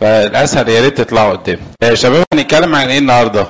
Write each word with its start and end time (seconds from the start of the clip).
فالأسهل 0.00 0.68
يا 0.68 0.80
ريت 0.80 0.98
تطلعوا 1.00 1.32
قدام. 1.32 1.58
يا 1.82 1.94
شباب 1.94 2.24
هنتكلم 2.34 2.74
عن 2.74 2.88
إيه 2.88 2.98
النهارده؟ 2.98 3.46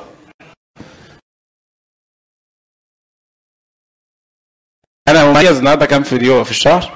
أنا 5.09 5.25
مميز 5.25 5.59
النهارده 5.59 5.87
كام 5.87 6.03
في 6.03 6.17
اليوم 6.17 6.45
في 6.45 6.51
الشهر؟ 6.51 6.93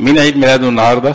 مين 0.00 0.18
عيد 0.18 0.36
ميلاده 0.36 0.68
النهارده؟ 0.68 1.14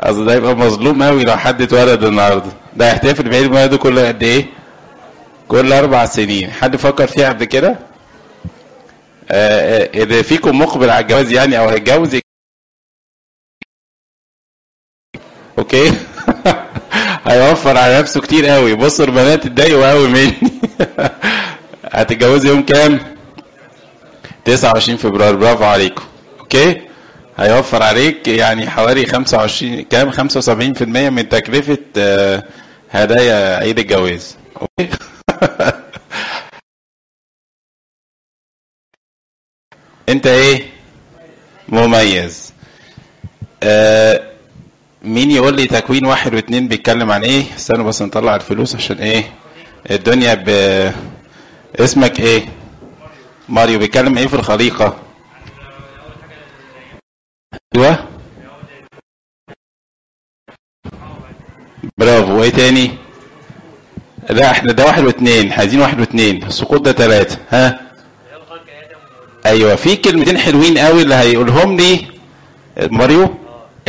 أصل 0.00 0.26
ده 0.26 0.34
يبقى 0.34 0.56
مظلوم 0.56 1.02
قوي 1.02 1.24
لو 1.24 1.36
حد 1.36 1.62
اتولد 1.62 2.04
النهارده. 2.04 2.50
ده 2.76 2.86
هيحتفل 2.86 3.30
بعيد 3.30 3.50
ميلاده 3.50 3.76
كل 3.76 3.98
قد 4.00 4.22
إيه؟ 4.22 4.46
كل 5.48 5.72
أربع 5.72 6.06
سنين. 6.06 6.50
حد 6.50 6.76
فكر 6.76 7.06
فيها 7.06 7.28
قبل 7.28 7.44
كده؟ 7.44 7.78
آه، 9.30 9.90
إذا 9.94 10.22
فيكم 10.22 10.58
مقبل 10.58 10.90
على 10.90 11.02
الجواز 11.02 11.32
يعني 11.32 11.58
أو 11.58 11.68
هيتجوز 11.68 12.14
Okay. 15.68 15.92
هيوفر 17.28 17.76
على 17.76 17.98
نفسه 17.98 18.20
كتير 18.20 18.46
قوي. 18.46 18.74
بصوا 18.74 19.04
البنات 19.04 19.46
اتضايقوا 19.46 19.90
قوي 19.90 20.08
مني. 20.08 20.32
هتتجوزي 21.92 22.48
يوم 22.48 22.62
كام؟ 22.62 23.00
29 24.44 24.98
فبراير. 24.98 25.36
برافو 25.36 25.64
عليكم. 25.64 26.02
Okay؟ 26.40 26.82
هيوفر 27.38 27.82
عليك 27.82 28.28
يعني 28.28 28.70
حوالي 28.70 29.06
25 29.06 29.82
كام؟ 29.82 30.12
75% 30.12 30.82
من 30.82 31.28
تكلفة 31.28 31.78
آه، 31.96 32.44
هدايا 32.90 33.56
عيد 33.56 33.78
الجواز. 33.78 34.36
Okay؟ 34.62 34.90
أنت 40.08 40.26
إيه؟ 40.26 40.66
مميز. 41.68 42.52
آه 43.62 44.37
مين 45.02 45.30
يقول 45.30 45.56
لي 45.56 45.66
تكوين 45.66 46.06
واحد 46.06 46.34
واثنين 46.34 46.68
بيتكلم 46.68 47.10
عن 47.10 47.22
إيه؟ 47.24 47.44
استنوا 47.56 47.84
بس 47.86 48.02
نطلع 48.02 48.36
الفلوس 48.36 48.76
عشان 48.76 48.96
إيه؟ 48.96 49.24
الدنيا 49.90 50.34
ب 50.34 50.48
اسمك 51.80 52.20
إيه؟ 52.20 52.46
ماريو 53.48 53.78
بيتكلم 53.78 54.18
إيه 54.18 54.26
في 54.26 54.34
الخليقة؟ 54.34 54.96
أيوه. 57.76 57.98
برافو. 61.98 62.40
وإيه 62.40 62.50
تاني؟ 62.50 62.90
لا 64.30 64.50
إحنا 64.50 64.72
ده 64.72 64.84
واحد 64.84 65.04
واثنين 65.04 65.52
عايزين 65.52 65.80
واحد 65.80 66.00
واثنين 66.00 66.44
السقوط 66.44 66.80
ده 66.80 66.92
ثلاثة 66.92 67.38
ها؟ 67.50 67.80
أيوه. 69.46 69.74
في 69.74 69.96
كلمتين 69.96 70.38
حلوين 70.38 70.78
قوي 70.78 71.02
اللي 71.02 71.14
هيقولهم 71.14 71.76
لي. 71.76 72.06
ماريو؟ 72.90 73.34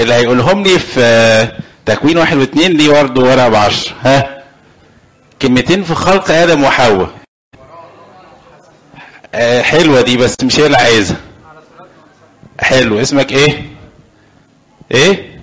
اللي 0.02 0.14
هيقولهم 0.14 0.64
لي 0.64 0.80
في 0.80 1.48
تكوين 1.86 2.18
واحد 2.18 2.38
واثنين 2.38 2.78
ليه 2.78 2.90
برضه 2.92 3.22
ورقة 3.24 3.50
بعشر. 3.50 3.94
ها؟ 4.04 4.44
كلمتين 5.42 5.84
في 5.84 5.96
خلق 5.96 6.32
آدم 6.32 6.64
وحواء. 6.64 7.10
آه 9.36 9.62
حلوة 9.62 10.02
دي 10.02 10.18
بس 10.18 10.36
مش 10.44 10.60
هي 10.60 10.66
اللي 10.66 10.78
عايزها. 10.78 11.18
حلو. 12.60 13.02
اسمك 13.02 13.32
إيه؟ 13.32 13.66
إيه؟ 14.92 15.42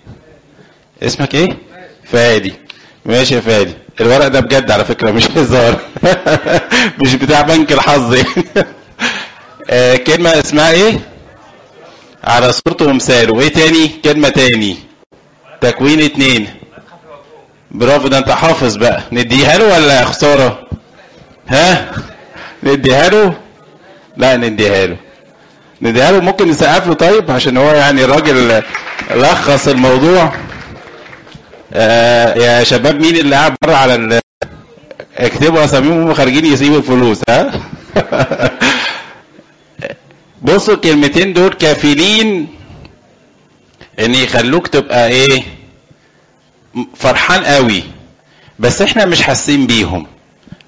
اسمك 1.03 1.35
إيه؟ 1.35 1.57
فادي. 2.05 2.53
ماشي 3.05 3.35
يا 3.35 3.41
فادي. 3.41 3.73
الورق 4.01 4.29
ده 4.29 4.41
بجد 4.41 4.71
على 4.71 4.85
فكرة 4.85 5.11
مش 5.11 5.31
هزار. 5.31 5.81
مش 7.03 7.15
بتاع 7.15 7.41
بنك 7.43 7.73
الحظ 7.73 8.15
يعني. 8.15 8.47
آه 9.71 9.97
كلمة 9.97 10.31
اسمها 10.31 10.71
إيه؟ 10.71 10.99
على 12.27 12.53
صورته 12.53 12.87
ومثاله 12.87 13.33
وإيه 13.35 13.49
تاني؟ 13.49 13.89
كلمة 14.05 14.29
تاني. 14.29 14.77
تكوين 15.61 16.01
اتنين. 16.03 16.47
برافو 17.71 18.09
ده 18.09 18.19
انت 18.19 18.31
حافظ 18.31 18.77
بقى. 18.77 19.03
نديها 19.13 19.59
له 19.59 19.75
ولا 19.75 20.05
خسارة؟ 20.05 20.69
ها؟ 21.49 21.93
نديها 22.63 23.09
له؟ 23.09 23.35
لا 24.17 24.37
نديها 24.37 24.87
له. 24.87 24.97
نديها 25.83 26.13
له؟ 26.13 26.21
ممكن 26.21 26.49
نسقف 26.49 26.87
له 26.87 26.95
طيب؟ 26.95 27.31
عشان 27.31 27.57
هو 27.57 27.71
يعني 27.71 28.05
راجل 28.05 28.63
لخص 29.15 29.69
الموضوع. 29.69 30.33
آه 31.75 32.35
يا 32.35 32.65
شباب 32.65 33.01
مين 33.01 33.17
اللي 33.17 33.37
قاعد 33.37 33.55
بره 33.63 33.75
على. 33.75 34.21
اكتبوا 35.19 35.65
أساميهم 35.65 35.97
وهم 35.99 36.15
خارجين 36.15 36.47
يسيبوا 36.47 36.79
الفلوس 36.79 37.21
ها؟ 37.29 37.53
بصوا 40.47 40.75
الكلمتين 40.75 41.33
دول 41.33 41.53
كافلين 41.53 42.49
ان 44.01 44.15
يخلوك 44.15 44.67
تبقى 44.67 45.09
إيه؟ 45.09 45.43
فرحان 46.97 47.45
قوي. 47.45 47.83
بس 48.59 48.83
إحنا 48.83 49.05
مش 49.05 49.23
حاسين 49.23 49.67
بيهم. 49.67 50.07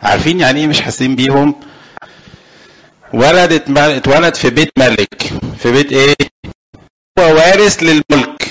عارفين 0.02 0.40
يعني 0.40 0.60
إيه 0.60 0.66
مش 0.66 0.80
حاسين 0.80 1.16
بيهم؟ 1.16 1.54
ولد 3.14 3.52
اتولد 3.78 4.34
في 4.34 4.50
بيت 4.50 4.72
ملك. 4.78 5.32
في 5.62 5.72
بيت 5.72 5.92
إيه؟ 5.92 6.14
هو 7.18 7.34
وارث 7.36 7.82
للملك. 7.82 8.50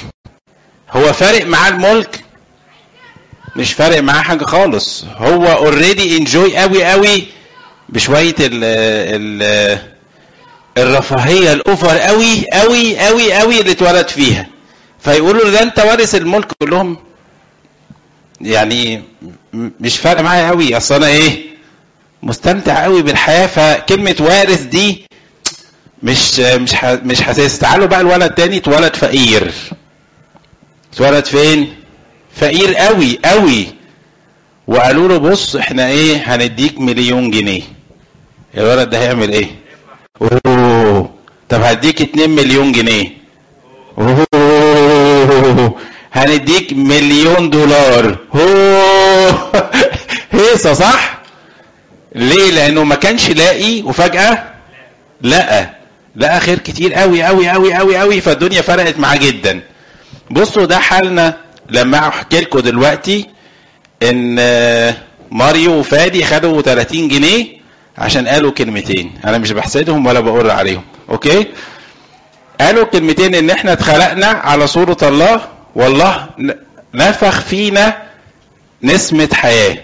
هو 0.92 1.14
فارق 1.14 1.46
معاه 1.46 1.70
الملك؟ 1.70 2.24
مش 3.56 3.74
فارق 3.74 4.00
معاه 4.02 4.22
حاجة 4.22 4.44
خالص. 4.44 5.06
هو 5.16 5.46
اوريدي 5.46 6.18
انجوي 6.18 6.58
قوي 6.58 6.84
قوي 6.86 7.24
بشوية 7.90 8.36
ال 8.40 8.64
ال 9.44 9.97
الرفاهية 10.78 11.54
الأوفر 11.54 11.98
قوي 11.98 12.46
قوي 12.54 13.00
قوي 13.00 13.34
قوي 13.34 13.60
اللي 13.62 13.72
اتولد 13.72 14.08
فيها. 14.08 14.48
فيقولوا 15.00 15.50
ده 15.50 15.62
أنت 15.64 15.80
وارث 15.80 16.16
الملك 16.16 16.52
كلهم. 16.62 16.98
يعني 18.42 19.02
مش 19.54 19.98
فارق 19.98 20.22
معايا 20.22 20.48
قوي 20.50 20.78
أصل 20.78 20.96
أنا 20.96 21.08
إيه 21.08 21.46
مستمتع 22.24 22.84
قوي 22.84 23.02
بالحياة. 23.02 23.48
فكلمة 23.48 24.16
وارث 24.20 24.62
دي 24.62 25.06
مش 26.04 26.40
مش 26.40 26.74
مش 26.84 27.22
حاسس. 27.22 27.60
تعالوا 27.60 27.88
بقى 27.88 28.02
الولد 28.02 28.32
تاني. 28.32 28.58
اتولد 28.58 28.96
فقير. 28.96 29.52
اتولد 30.94 31.26
فين؟ 31.26 31.74
فقير 32.36 32.76
قوي 32.76 33.20
قوي 33.26 33.68
وقالوا 34.68 35.08
له 35.08 35.18
بص 35.18 35.56
إحنا 35.56 35.88
إيه 35.88 36.36
هنديك 36.36 36.80
مليون 36.80 37.32
جنيه. 37.32 37.62
الولد 38.58 38.90
ده 38.90 39.00
هيعمل 39.00 39.32
إيه؟ 39.34 39.48
طب 41.50 41.62
هديك 41.62 42.02
2 42.02 42.30
مليون 42.30 42.72
جنيه. 42.72 43.18
اوه 43.98 45.76
هنديك 46.14 46.74
مليون 46.74 47.50
دولار. 47.50 48.18
اوه 48.36 49.52
هيصة 50.32 50.74
صح؟ 50.74 51.18
ليه؟ 52.16 52.52
لأنه 52.52 52.84
ما 52.84 52.96
كانش 52.96 53.30
لاقي 53.30 53.82
وفجأة 53.82 54.44
لقى. 55.22 55.70
لقى 56.16 56.40
خير 56.40 56.60
كتير 56.60 56.94
قوي 56.94 57.24
قوي 57.24 57.50
قوي 57.50 57.74
قوي 57.74 57.98
قوي 57.98 58.22
فالدنيا 58.22 58.62
فرقت 58.62 59.00
معاه 59.00 59.18
جدا. 59.18 59.62
بصوا 60.32 60.66
ده 60.66 60.80
حالنا. 60.80 61.38
لما 61.70 62.08
أحكي 62.08 62.42
لكم 62.42 62.60
دلوقتي 62.60 63.26
إن 64.04 64.36
ماريو 65.32 65.80
وفادي 65.80 66.26
خدوا 66.26 66.62
30 66.62 67.08
جنيه. 67.08 67.57
عشان 67.98 68.28
قالوا 68.28 68.52
كلمتين. 68.52 69.12
أنا 69.26 69.38
مش 69.38 69.52
بحسدهم 69.52 70.06
ولا 70.06 70.20
بقر 70.20 70.52
عليهم. 70.52 70.84
أوكي؟ 71.10 71.48
قالوا 72.62 72.84
كلمتين 72.84 73.36
إن 73.36 73.50
إحنا 73.50 73.74
اتخلقنا 73.74 74.28
على 74.28 74.68
صورة 74.68 74.98
الله. 75.04 75.42
والله 75.76 76.30
نفخ 76.94 77.40
فينا 77.42 78.04
نسمة 78.84 79.30
حياة. 79.34 79.78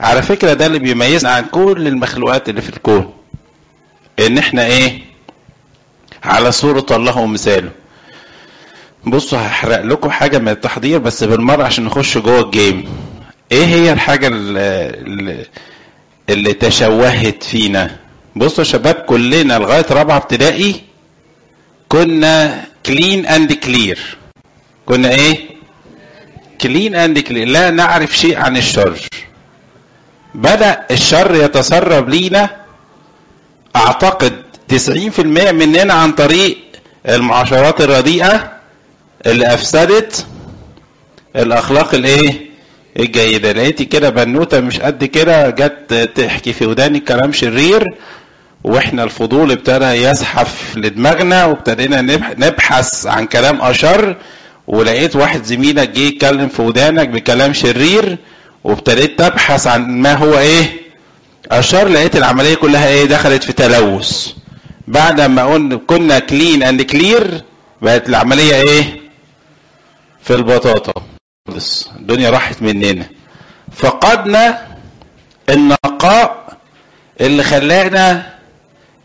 على 0.00 0.22
فكرة 0.22 0.52
ده 0.52 0.66
اللي 0.66 0.78
بيميزنا 0.78 1.30
عن 1.30 1.44
كل 1.44 1.86
المخلوقات 1.86 2.48
اللي 2.48 2.60
في 2.60 2.68
الكون. 2.68 3.12
إن 4.18 4.38
إحنا 4.38 4.66
إيه؟ 4.66 5.00
على 6.24 6.52
صورة 6.52 6.86
الله 6.90 7.18
ومثاله. 7.18 7.70
بصوا 9.06 9.38
هحرق 9.38 9.80
لكم 9.82 10.10
حاجة 10.10 10.38
من 10.38 10.48
التحضير 10.48 10.98
بس 10.98 11.24
بالمرة 11.24 11.64
عشان 11.64 11.84
نخش 11.84 12.18
جوه 12.18 12.40
ال 12.40 12.47
game. 12.47 12.84
إيه 13.52 13.64
هي 13.66 13.92
الحاجة 13.92 14.26
اللي, 14.26 15.46
اللي 16.30 16.52
تشوهت 16.52 17.42
فينا. 17.42 17.96
بصوا 18.36 18.64
شباب 18.64 18.94
كلنا 18.94 19.58
لغاية 19.58 19.86
رابعة 19.90 20.16
ابتدائي 20.16 20.80
كنا 21.88 22.64
clean 22.86 23.26
and 23.26 23.52
clear 23.52 23.98
كنا 24.86 25.10
إيه؟ 25.10 25.38
clean 26.60 26.94
and 26.94 27.18
clear 27.18 27.48
لا 27.48 27.70
نعرف 27.70 28.18
شيء 28.18 28.38
عن 28.38 28.56
الشر. 28.56 28.98
بدأ 30.34 30.86
الشر 30.90 31.34
يتسرب 31.34 32.08
لينا. 32.08 32.50
أعتقد 33.76 34.32
90% 34.72 35.20
مننا 35.52 35.94
عن 35.94 36.12
طريق 36.12 36.58
المعاشرات 37.08 37.80
الرديئة 37.80 38.52
اللي 39.26 39.54
أفسدت 39.54 40.26
الأخلاق 41.36 41.94
الإيه؟ 41.94 42.49
الجيدة 42.98 43.52
لقيتي 43.52 43.84
كده 43.84 44.10
بنوتة 44.10 44.60
مش 44.60 44.80
قد 44.80 45.04
كده 45.04 45.50
جت 45.50 46.10
تحكي 46.16 46.52
في 46.52 46.66
وداني 46.66 47.00
كلام 47.00 47.32
شرير 47.32 47.94
وإحنا 48.64 49.04
الفضول 49.04 49.52
ابتدى 49.52 49.84
يزحف 49.84 50.76
لدماغنا 50.76 51.44
وابتدينا 51.44 52.02
نبحث 52.38 53.06
عن 53.06 53.26
كلام 53.26 53.62
أشر 53.62 54.16
ولقيت 54.66 55.16
واحد 55.16 55.44
زميلك 55.44 55.88
جه 55.90 56.00
يتكلم 56.00 56.48
في 56.48 56.62
ودانك 56.62 57.08
بكلام 57.08 57.52
شرير 57.52 58.18
وابتديت 58.64 59.18
تبحث 59.18 59.66
عن 59.66 59.88
ما 60.02 60.12
هو 60.14 60.38
إيه. 60.38 60.64
أشر 61.50 61.88
لقيت 61.88 62.16
العملية 62.16 62.54
كلها 62.54 62.88
إيه 62.88 63.04
دخلت 63.04 63.44
في 63.44 63.52
تلوث. 63.52 64.28
بعد 64.88 65.20
ما 65.20 65.44
قلنا 65.44 65.76
كنا 65.76 66.18
clean 66.18 66.62
and 66.62 66.82
clear 66.82 67.42
بقت 67.82 68.08
العملية 68.08 68.54
إيه؟ 68.54 69.00
في 70.22 70.34
البطاطا. 70.34 70.92
خلص 71.48 71.88
الدنيا 71.96 72.30
راحت 72.30 72.62
مننا. 72.62 73.06
فقدنا 73.72 74.66
النقاء 75.48 76.58
اللي 77.20 77.42
خلانا 77.44 78.38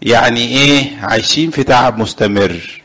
يعني 0.02 0.48
إيه 0.48 0.98
عايشين 1.02 1.52
في 1.52 1.64
تعب 1.64 1.98
مستمر. 1.98 2.82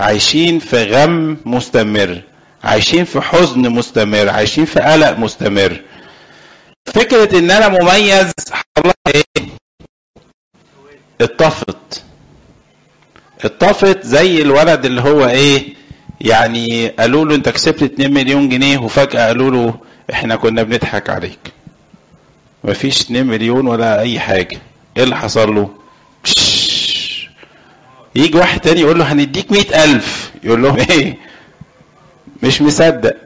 عايشين 0.00 0.58
في 0.58 0.84
غم 0.84 1.36
مستمر. 1.44 2.22
عايشين 2.64 3.04
في 3.04 3.20
حزن 3.20 3.60
مستمر. 3.60 4.28
عايشين 4.28 4.64
في 4.64 4.80
قلق 4.80 5.18
مستمر. 5.18 5.82
فكرة 6.86 7.38
إن 7.38 7.50
أنا 7.50 7.68
مميز 7.68 8.32
الله 8.78 8.92
إيه؟ 9.14 9.48
اتطفت. 11.20 12.04
اتطفت 13.44 14.06
زي 14.06 14.42
الولد 14.42 14.84
اللي 14.84 15.00
هو 15.00 15.26
إيه؟ 15.26 15.77
يعني 16.20 16.88
قالوا 16.88 17.24
له 17.24 17.34
انت 17.34 17.48
كسبت 17.48 17.82
2 17.82 18.12
مليون 18.14 18.48
جنيه 18.48 18.78
وفجأة 18.78 19.26
قالوا 19.26 19.50
له 19.50 19.74
إحنا 20.12 20.36
كنا 20.36 20.62
بنضحك 20.62 21.10
عليك. 21.10 21.38
مفيش 22.64 23.00
2 23.00 23.26
مليون 23.26 23.66
ولا 23.66 24.00
أي 24.00 24.20
حاجة. 24.20 24.58
إيه 24.96 25.02
اللي 25.04 25.16
حصل 25.16 25.54
له؟ 25.54 25.70
بش. 26.24 27.28
يجي 28.16 28.38
واحد 28.38 28.60
تاني 28.60 28.80
يقول 28.80 28.98
له 28.98 29.12
هنديك 29.12 29.52
مئة 29.52 29.84
ألف. 29.84 30.30
يقول 30.44 30.62
لهم 30.62 30.76
إيه؟ 30.90 31.16
مش 32.42 32.62
مصدق. 32.62 33.16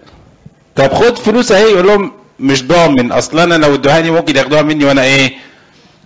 طب 0.76 0.92
خد 0.92 1.18
فلوس 1.18 1.52
أهي. 1.52 1.62
يقول 1.72 1.86
لهم 1.86 2.12
مش 2.40 2.64
ضامن. 2.64 3.12
أصلا 3.12 3.44
أنا 3.44 3.54
لو 3.54 3.74
ادوهاني 3.74 4.10
ممكن 4.10 4.36
ياخدوها 4.36 4.62
مني 4.62 4.84
وأنا 4.84 5.02
إيه؟ 5.04 5.32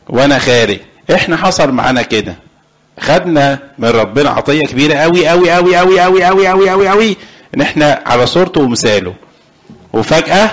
وأنا 0.08 0.38
خارج. 0.38 0.78
إحنا 1.14 1.36
حصل 1.36 1.72
معانا 1.72 2.02
كده. 2.02 2.36
خدنا 3.00 3.58
من 3.78 3.88
ربنا 3.88 4.30
عطية 4.30 4.66
كبيرة 4.66 4.94
قوي 4.94 5.28
قوي 5.28 5.50
قوي 5.50 5.76
قوي 5.76 6.00
قوي 6.00 6.24
قوي 6.24 6.46
قوي 6.48 6.70
قوي 6.70 6.88
قوي 6.88 7.16
ان 7.54 7.60
إحنا 7.60 8.02
على 8.06 8.26
صورته 8.26 8.60
ومثاله. 8.60 9.14
وفجأة 9.92 10.50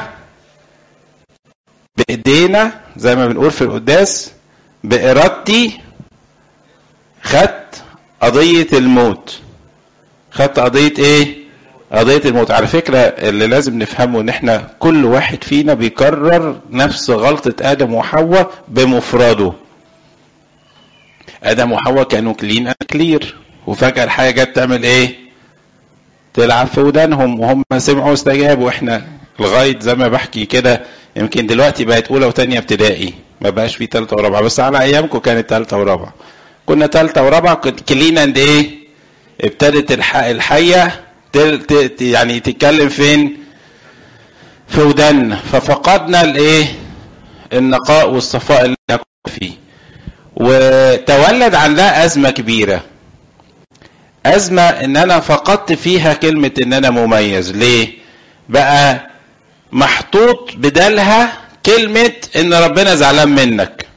بإيدينا 1.98 2.72
زي 2.98 3.16
ما 3.16 3.28
بنقول 3.28 3.52
في 3.52 3.62
القداس 3.62 4.32
بإرادتي 4.84 5.80
خدت 7.24 7.84
قضية 8.22 8.68
الموت. 8.74 9.40
خدت 10.32 10.60
قضية 10.60 10.94
إيه؟ 11.00 11.36
قضية 11.92 12.22
الموت. 12.26 12.52
على 12.52 12.68
فكرة 12.68 12.98
اللي 12.98 13.48
لازم 13.48 13.80
نفهمه 13.80 14.22
إن 14.22 14.30
إحنا 14.30 14.70
كل 14.80 15.06
واحد 15.06 15.44
فينا 15.44 15.74
بيكرر 15.74 16.60
نفس 16.70 17.10
غلطة 17.10 17.72
آدم 17.72 17.94
وحواء 17.94 18.52
بمفرده 18.68 19.54
آدم 21.44 21.72
وحواء 21.72 22.04
كانوا 22.04 22.34
كلين 22.34 22.72
كلير 22.92 23.36
وفجأة 23.68 24.04
الحاجة 24.04 24.44
جت 24.44 24.56
تعمل 24.56 24.84
إيه؟ 24.84 25.16
تلعب 26.34 26.68
في 26.68 26.80
ودانهم. 26.82 27.40
وهم 27.40 27.64
سمعوا 27.78 28.10
واستجابوا. 28.10 28.70
إحنا 28.70 29.06
لغاية 29.40 29.80
زي 29.80 29.96
ما 29.96 30.08
بحكي 30.08 30.46
كده 30.46 30.82
يمكن 31.16 31.48
دلوقتي 31.48 31.86
بقت 31.86 32.08
أولى 32.08 32.26
وثانيه 32.26 32.58
ابتدائي. 32.58 33.14
ما 33.42 33.50
بقاش 33.50 33.76
في 33.76 33.86
ثالثه 33.86 34.16
ورابعة. 34.16 34.42
بس 34.42 34.60
على 34.60 34.82
أيامكم 34.82 35.18
كانت 35.20 35.50
ثالثه 35.50 35.78
ورابعة. 35.78 36.14
كنا 36.66 36.88
ثالثه 36.88 37.26
ورابعة 37.26 37.56
كلين 37.90 38.18
اند 38.18 38.38
إيه؟ 38.38 38.72
ابتدت 39.42 39.92
الح... 39.92 40.16
الحية 40.16 41.04
يعني 42.02 42.40
تتكلم 42.40 42.90
فين؟ 42.90 43.38
في 44.68 44.82
ودنا 44.82 45.36
ففقدنا 45.36 46.22
الإيه؟ 46.22 46.66
النقاء 47.54 48.10
والصفاء 48.10 48.66
اللي 48.66 48.76
إحنا 48.90 49.04
فيه. 49.28 49.52
وتولد 50.36 51.56
عندها 51.56 52.06
أزمة 52.06 52.30
كبيرة. 52.30 52.84
أزمة 54.26 54.62
إن 54.62 54.98
أنا 54.98 55.20
فقدت 55.20 55.74
فيها 55.74 56.14
كلمة 56.14 56.52
إن 56.62 56.74
أنا 56.74 56.90
مميز. 56.90 57.52
ليه؟ 57.52 57.98
بقى 58.50 59.10
محطوط 59.72 60.52
بدالها 60.56 61.38
كلمة 61.66 62.14
إن 62.36 62.54
ربنا 62.54 62.96
زعلان 62.96 63.30
منك. 63.30 63.88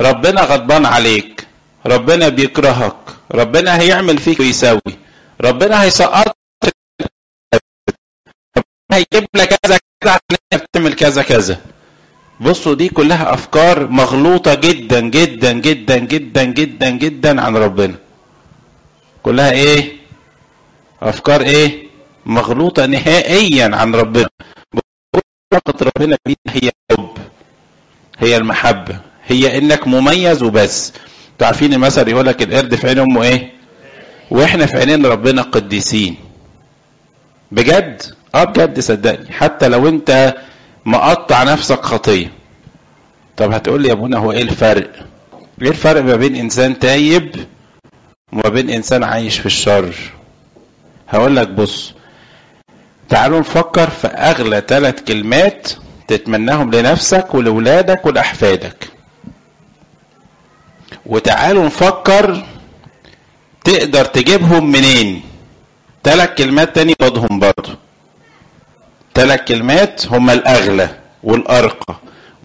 ربنا 0.00 0.40
غضبان 0.40 0.86
عليك. 0.86 1.46
ربنا 1.86 2.28
بيكرهك. 2.28 2.96
ربنا 3.34 3.80
هيعمل 3.80 4.18
فيك 4.18 4.40
ويسوي. 4.40 4.80
ربنا 5.40 5.82
هيسقط 5.82 6.36
هيجيب 8.92 9.26
لك 9.34 9.48
كذا 9.48 9.78
كذا 10.00 10.12
عشان 10.12 10.64
بتعمل 10.64 10.94
كذا 10.94 11.22
كذا. 11.22 11.60
بصوا 12.40 12.74
دي 12.74 12.88
كلها 12.88 13.34
أفكار 13.34 13.86
مغلوطة 13.88 14.54
جدا 14.54 15.00
جدا 15.00 15.52
جدا 15.52 15.98
جدا 15.98 16.44
جدا 16.44 16.90
جدا 16.90 17.40
عن 17.40 17.56
ربنا. 17.56 17.94
كلها 19.22 19.50
إيه؟ 19.50 19.92
أفكار 21.02 21.40
إيه؟ 21.40 21.88
مغلوطة 22.26 22.86
نهائيا 22.86 23.76
عن 23.76 23.94
ربنا. 23.94 24.28
علاقه 25.52 25.90
ربنا 25.96 26.16
هي 26.48 26.70
الحب 26.90 27.08
هي 28.18 28.36
المحبة 28.36 29.00
هي 29.26 29.58
إنك 29.58 29.86
مميز 29.88 30.42
وبس. 30.42 30.92
أنتوا 31.32 31.46
عارفين 31.46 31.72
المثل 31.72 32.08
يقول 32.08 32.26
لك 32.26 32.42
القرد 32.42 32.74
في 32.74 32.88
عين 32.88 32.98
أمه 32.98 33.22
إيه؟ 33.22 33.52
وإحنا 34.30 34.66
في 34.66 34.76
عينين 34.76 35.06
ربنا 35.06 35.42
قديسين 35.42 36.16
بجد؟ 37.52 38.02
آه 38.34 38.44
بجد 38.44 38.80
صدقني. 38.80 39.32
حتى 39.32 39.68
لو 39.68 39.88
أنت 39.88 40.34
مقطع 40.88 41.42
نفسك 41.42 41.82
خطية. 41.82 42.32
طب 43.36 43.52
هتقول 43.52 43.82
لي 43.82 43.88
يا 43.88 43.92
ابونا 43.92 44.18
هو 44.18 44.32
إيه 44.32 44.42
الفرق؟ 44.42 44.90
إيه 45.62 45.68
الفرق 45.68 46.02
ما 46.02 46.16
بين 46.16 46.36
إنسان 46.36 46.78
تايب 46.78 47.36
وما 48.32 48.48
بين 48.48 48.70
إنسان 48.70 49.04
عايش 49.04 49.38
في 49.38 49.46
الشر؟ 49.46 49.94
هقول 51.08 51.36
لك 51.36 51.48
بص 51.48 51.94
تعالوا 53.08 53.40
نفكر 53.40 53.90
في 53.90 54.06
أغلى 54.06 54.62
ثلاث 54.68 55.00
كلمات 55.04 55.68
تتمناهم 56.08 56.70
لنفسك 56.70 57.34
ولولادك 57.34 58.06
ولأحفادك. 58.06 58.88
وتعالوا 61.06 61.64
نفكر 61.66 62.44
تقدر 63.64 64.04
تجيبهم 64.04 64.72
منين؟ 64.72 65.22
ثلاث 66.04 66.34
كلمات 66.38 66.74
تاني 66.74 66.92
قصادهم 66.92 67.38
برضه. 67.38 67.87
ثلاث 69.18 69.40
كلمات 69.40 70.06
هما 70.06 70.32
الأغلى 70.32 70.88
والأرقى 71.22 71.94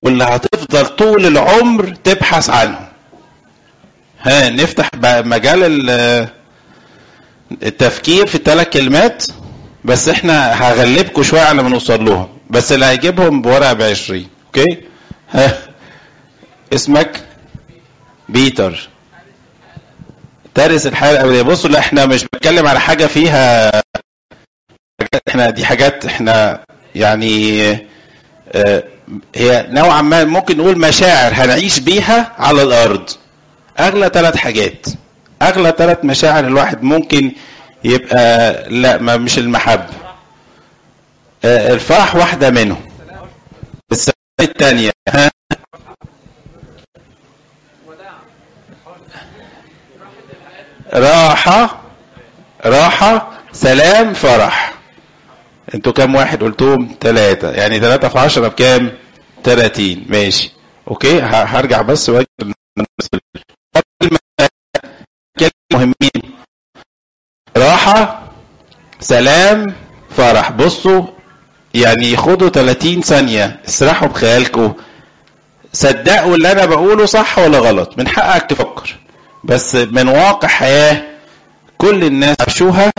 واللي 0.03 0.23
هتفضل 0.23 0.85
طول 0.85 1.25
العمر 1.25 1.93
تبحث 2.03 2.49
عنهم. 2.49 2.85
ها 4.21 4.49
نفتح 4.49 4.89
مجال 5.03 5.79
التفكير 7.63 8.27
في 8.27 8.35
الثلاث 8.35 8.67
كلمات 8.69 9.23
بس 9.85 10.09
إحنا 10.09 10.51
هغلبكم 10.53 11.23
شوية 11.23 11.41
على 11.41 11.63
ما 11.63 11.69
نوصل 11.69 12.05
لهم 12.05 12.27
بس 12.49 12.71
اللي 12.71 12.85
هيجيبهم 12.85 13.41
بورقة 13.41 13.73
ب 13.73 13.81
20 13.81 14.27
okay؟ 14.47 14.77
ها 15.31 15.57
اسمك؟ 16.73 17.23
بيتر. 18.29 18.89
ترث 20.55 20.87
الحياة 20.87 21.11
الأبدية. 21.11 21.41
بصوا 21.41 21.69
لا 21.69 21.79
إحنا 21.79 22.05
مش 22.05 22.25
بنتكلم 22.33 22.67
على 22.67 22.79
حاجة 22.79 23.05
فيها 23.05 23.71
إحنا 25.27 25.49
دي 25.49 25.65
حاجات 25.65 26.05
إحنا 26.05 26.59
يعني 26.95 27.71
آه 28.53 28.83
هي 29.35 29.65
نوعا 29.69 30.01
ما 30.01 30.23
ممكن 30.23 30.57
نقول 30.57 30.79
مشاعر 30.79 31.31
هنعيش 31.33 31.79
بيها 31.79 32.31
على 32.37 32.63
الأرض. 32.63 33.09
أغلى 33.79 34.11
ثلاث 34.13 34.35
حاجات. 34.37 34.85
أغلى 35.41 35.73
ثلاث 35.77 35.97
مشاعر 36.05 36.47
الواحد 36.47 36.83
ممكن 36.83 37.31
يبقى 37.83 38.53
لا 38.69 38.97
ما 38.97 39.17
مش 39.17 39.37
المحبة. 39.39 39.93
آه 41.45 41.73
الفرح 41.73 42.15
واحدة 42.15 42.49
منهم. 42.49 42.81
السبب 43.91 44.13
الثانية 44.39 44.91
ها؟ 45.09 45.31
راحة 50.93 51.81
راحة 52.65 53.31
سلام 53.53 54.13
فرح. 54.13 54.72
أنتوا 55.75 55.91
كام 55.93 56.15
واحد؟ 56.15 56.43
قلتهم 56.43 56.95
ثلاثة 57.01 57.51
يعني 57.51 57.79
ثلاثة 57.79 58.07
في 58.07 58.19
عشرة 58.19 58.47
بكام؟ 58.47 58.91
ثلاثين 59.43 60.05
ماشي. 60.09 60.51
أوكي؟ 60.87 61.21
هرجع 61.21 61.81
بس 61.81 62.09
واجب 62.09 62.27
مهمين. 65.73 66.33
راحة 67.57 68.23
سلام 68.99 69.73
فرح. 70.09 70.51
بصوا 70.51 71.07
يعني 71.73 72.17
خدوا 72.17 72.49
30 72.49 73.01
ثانية. 73.01 73.59
اسرحوا 73.67 74.07
بخيالكم 74.07 74.73
صدقوا 75.73 76.35
اللي 76.35 76.51
أنا 76.51 76.65
بقوله 76.65 77.05
صح 77.05 77.39
ولا 77.39 77.59
غلط؟ 77.59 77.97
من 77.97 78.07
حقك 78.07 78.49
تفكر. 78.49 78.95
بس 79.43 79.75
من 79.75 80.07
واقع 80.07 80.47
حياة 80.47 81.03
كل 81.77 82.03
الناس 82.03 82.35
عاشوها 82.41 82.91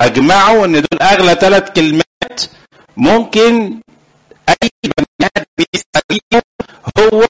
أجمعوا 0.00 0.66
إن 0.66 0.72
دول 0.72 1.02
أغلى 1.02 1.34
ثلاث 1.34 1.70
كلمات 1.70 2.09
ممكن 2.96 3.80
أي 4.48 4.68
بني 4.84 5.28
آدم 5.36 5.44
بيستخدمه 5.58 6.42
هو 6.98 7.24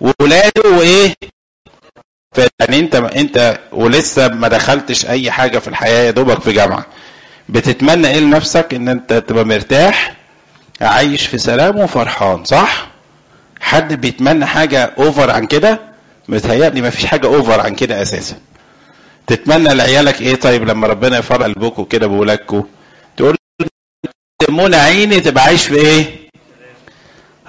وولاده 0.00 0.70
وإيه؟ 0.78 1.14
يعني 2.60 2.78
أنت 2.78 2.94
أنت 2.94 3.60
ولسه 3.72 4.28
ما 4.28 4.48
دخلتش 4.48 5.06
أي 5.06 5.30
حاجة 5.30 5.58
في 5.58 5.68
الحياة 5.68 6.04
يا 6.04 6.10
دوبك 6.10 6.40
في 6.40 6.52
جامعة. 6.52 6.86
بتتمنى 7.48 8.08
إيه 8.08 8.20
لنفسك؟ 8.20 8.74
إن 8.74 8.88
أنت 8.88 9.12
تبقى 9.12 9.44
مرتاح 9.44 10.16
عايش 10.80 11.26
في 11.26 11.38
سلام 11.38 11.78
وفرحان 11.78 12.44
صح؟ 12.44 12.88
حد 13.60 13.92
بيتمنى 14.00 14.46
حاجة 14.46 14.94
over 14.98 15.30
عن 15.30 15.46
كده؟ 15.46 15.80
متهيألي 16.28 16.80
ما 16.80 16.90
فيش 16.90 17.06
حاجة 17.06 17.26
over 17.26 17.60
عن 17.60 17.74
كده 17.74 18.02
أساسا. 18.02 18.36
تتمنى 19.26 19.74
لعيالك 19.74 20.20
إيه 20.22 20.34
طيب 20.34 20.64
لما 20.68 20.86
ربنا 20.86 21.18
يفرح 21.18 21.42
قلبكم 21.44 21.84
كده 21.84 22.06
بولادكم 22.06 22.56
تقول 22.60 22.68
منى 24.50 24.76
عيني 24.76 25.20
تبقى 25.20 25.44
عايش 25.44 25.66
في 25.66 25.74
إيه؟ 25.74 26.04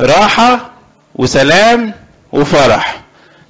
راحة 0.02 0.72
وسلام 1.16 1.94
وفرح. 2.32 3.02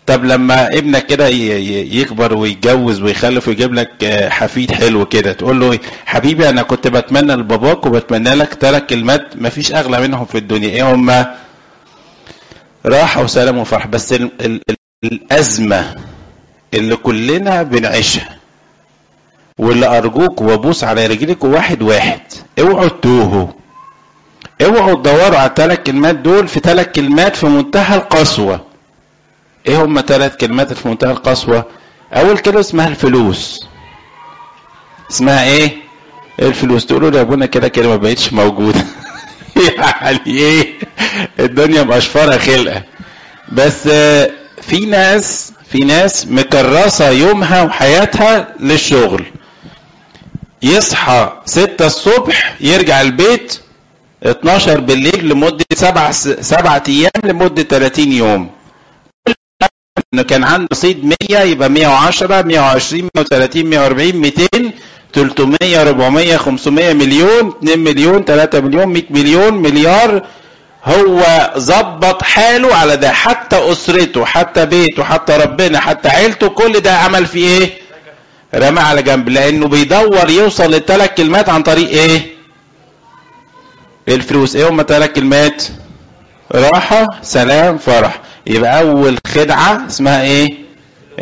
طب 0.06 0.26
لما 0.26 0.68
ابنك 0.68 1.06
كده 1.06 1.28
يكبر 1.28 2.34
ويتجوز 2.38 3.02
ويخلف 3.02 3.48
ويجيب 3.48 3.74
لك 3.74 4.06
حفيد 4.30 4.72
حلو 4.72 5.06
كده 5.06 5.34
تقول 5.34 5.60
له 5.60 5.80
حبيبي 6.06 6.50
أنا 6.50 6.62
كنت 6.64 6.88
بتمنى 6.88 7.34
لباباك 7.34 7.86
وبتمنى 7.86 8.34
لك 8.34 8.54
ثلاث 8.54 8.84
كلمات 8.84 9.36
مفيش 9.36 9.72
أغلى 9.74 10.02
منهم 10.02 10.26
في 10.26 10.38
الدنيا. 10.38 10.70
إيه 10.70 10.94
هما 10.94 11.36
راحة 12.86 13.24
وسلام 13.24 13.58
وفرح. 13.58 13.88
بس 13.88 14.14
ال 14.14 14.32
ال 14.42 14.62
الأزمة 15.04 15.96
اللي 16.74 16.96
كلنا 16.96 17.64
بنعيشها 17.64 18.35
واللي 19.60 19.98
أرجوك 19.98 20.42
وابوس 20.42 20.84
على 20.84 21.08
رجلكم 21.08 21.54
واحد 21.54 21.82
واحد. 21.82 22.22
اوعوا 22.60 22.88
تتوهوا. 22.88 23.48
اوعوا 24.62 24.96
تدوروا 24.96 25.38
على 25.38 25.50
الثلاث 25.50 25.80
كلمات 25.80 26.16
دول 26.16 26.48
في 26.48 26.60
ثلاث 26.60 26.88
كلمات 26.88 27.36
في 27.36 27.46
منتهى 27.46 27.96
القسوة. 27.96 28.66
إيه 29.68 29.86
هم 29.86 30.02
ثلاث 30.08 30.36
كلمات 30.36 30.74
في 30.74 30.88
منتهى 30.88 31.12
القسوة؟ 31.12 31.66
أول 32.14 32.38
كلمة 32.38 32.60
اسمها 32.60 32.88
الفلوس. 32.88 33.68
اسمها 35.12 35.46
إيه؟ 35.46 35.72
الفلوس. 36.40 36.86
تقولوا 36.86 37.10
لي 37.10 37.22
ابونا 37.22 37.46
كده 37.46 37.68
كده 37.68 37.88
ما 37.88 37.96
بقتش 37.96 38.34
موجودة. 38.34 38.86
يعني 39.78 40.20
إيه؟ 40.28 40.74
الدنيا 41.40 41.84
مقشفرة 41.84 42.38
خلقة. 42.38 42.84
بس 43.52 43.88
في 44.62 44.86
ناس 44.86 45.54
في 45.72 45.80
ناس 45.80 46.28
مكرسة 46.28 47.10
يومها 47.10 47.64
وحياتها 47.64 48.48
للشغل. 48.60 49.26
يصحى 50.64 51.32
ستة 51.46 51.86
الصبح 51.88 52.56
يرجع 52.62 53.02
البيت 53.02 53.60
12 54.24 54.80
بالليل 54.80 55.30
لمدة 55.30 55.66
سبع 55.74 56.12
سبعة 56.12 56.84
أيام 56.90 57.12
لمدة 57.24 57.64
30 57.64 58.12
يوم. 58.12 58.50
إنه 60.14 60.24
كان 60.24 60.44
عنده 60.44 60.68
رصيد 60.72 61.06
100 61.32 61.42
يبقى 61.44 61.70
110 61.70 62.42
120 62.42 63.10
130 63.16 63.66
140 63.66 64.16
200 64.16 64.48
300 65.14 65.82
400 65.82 66.38
500 66.38 66.94
مليون 66.94 67.48
2 67.64 67.80
مليون 67.80 68.24
3 68.24 68.60
مليون 68.62 68.86
100 68.88 69.04
مليون 69.10 69.54
مليار. 69.54 70.26
هو 70.86 71.52
ظبط 71.58 72.24
حاله 72.24 72.76
على 72.76 72.98
ده 72.98 73.12
حتى 73.12 73.72
أسرته 73.72 74.26
حتى 74.26 74.66
بيته 74.66 75.04
حتى 75.04 75.34
ربنا 75.38 75.80
حتى 75.80 76.10
عيلته 76.10 76.48
كل 76.50 76.80
ده 76.80 76.98
عمل 76.98 77.26
فيه 77.26 77.48
إيه؟ 77.48 77.85
رمى 78.56 78.80
على 78.80 79.02
جنب 79.04 79.30
لأنه 79.30 79.68
بيدور 79.68 80.30
يوصل 80.30 80.72
للثلاث 80.72 81.10
كلمات 81.18 81.50
عن 81.50 81.64
طريق 81.64 81.90
إيه؟ 81.90 82.22
الفلوس. 84.08 84.56
إيه 84.56 84.70
هم 84.70 84.84
ثلاث 84.88 85.10
كلمات؟ 85.12 85.64
راحة 86.52 87.08
سلام 87.22 87.78
فرح. 87.78 88.22
يبقى 88.48 88.80
أول 88.80 89.18
خدعة 89.28 89.88
اسمها 89.88 90.22
إيه؟ 90.24 90.54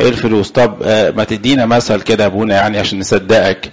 الفلوس. 0.00 0.50
طب 0.50 0.76
آه 0.82 1.10
ما 1.10 1.24
تدينا 1.24 1.66
مثل 1.66 2.00
كده 2.00 2.26
أبونا 2.26 2.54
يعني 2.54 2.78
عشان 2.78 2.98
نصدقك. 2.98 3.70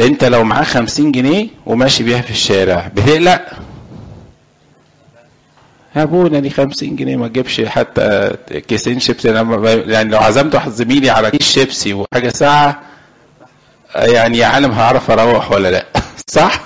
أنت 0.00 0.24
لو 0.24 0.44
معاك 0.44 0.66
خمسين 0.66 1.12
جنيه 1.12 1.46
وماشي 1.66 2.02
بيها 2.04 2.20
في 2.20 2.30
الشارع 2.30 2.90
بتقلق؟ 2.94 3.42
يا 5.96 6.02
ابونا 6.02 6.40
دي 6.40 6.50
50 6.50 6.96
جنيه 6.96 7.16
ما 7.16 7.28
تجيبش 7.28 7.60
حتى 7.60 8.36
كيسين 8.68 9.00
شيبسي 9.00 9.28
يعني 9.86 10.10
لو 10.10 10.18
عزمت 10.18 10.54
واحد 10.54 10.70
زميلي 10.70 11.10
على 11.10 11.30
كيس 11.30 11.52
شيبسي 11.52 11.94
وحاجة 11.94 12.28
ساقعة 12.28 12.80
يعني 13.94 14.38
يا 14.38 14.46
عالم 14.46 14.70
هعرف 14.70 15.10
أروح 15.10 15.52
ولا 15.52 15.70
لأ 15.70 15.86
صح؟ 16.26 16.60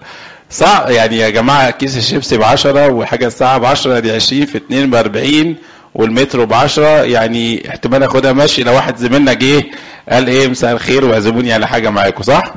صح 0.50 0.84
يعني 0.88 1.18
يا 1.18 1.28
جماعة 1.28 1.70
كيس 1.70 1.96
الشيبسي 1.96 2.38
ب 2.38 2.42
10 2.42 2.92
وحاجة 2.92 3.26
الساقعة 3.26 3.58
ب 3.58 3.64
10 3.64 3.98
دي 3.98 4.12
20 4.12 4.46
في 4.46 4.58
2 4.58 4.90
ب 4.90 4.94
40 4.94 5.56
والمترو 5.94 6.46
ب 6.46 6.52
10 6.52 6.86
يعني 6.86 7.68
احتمال 7.68 8.02
أخدها 8.02 8.32
ماشي 8.32 8.62
لو 8.62 8.74
واحد 8.74 8.96
زميلنا 8.96 9.32
جه 9.32 9.64
قال 10.08 10.28
إيه 10.28 10.48
مساء 10.48 10.72
الخير 10.72 11.04
واعزموني 11.04 11.52
على 11.52 11.66
حاجة 11.66 11.90
معاكم 11.90 12.22
صح؟ 12.22 12.54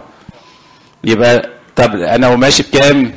يبقى 1.03 1.49
طب 1.75 1.95
أنا 1.95 2.27
وماشي 2.27 2.63
بكام؟ 2.63 3.11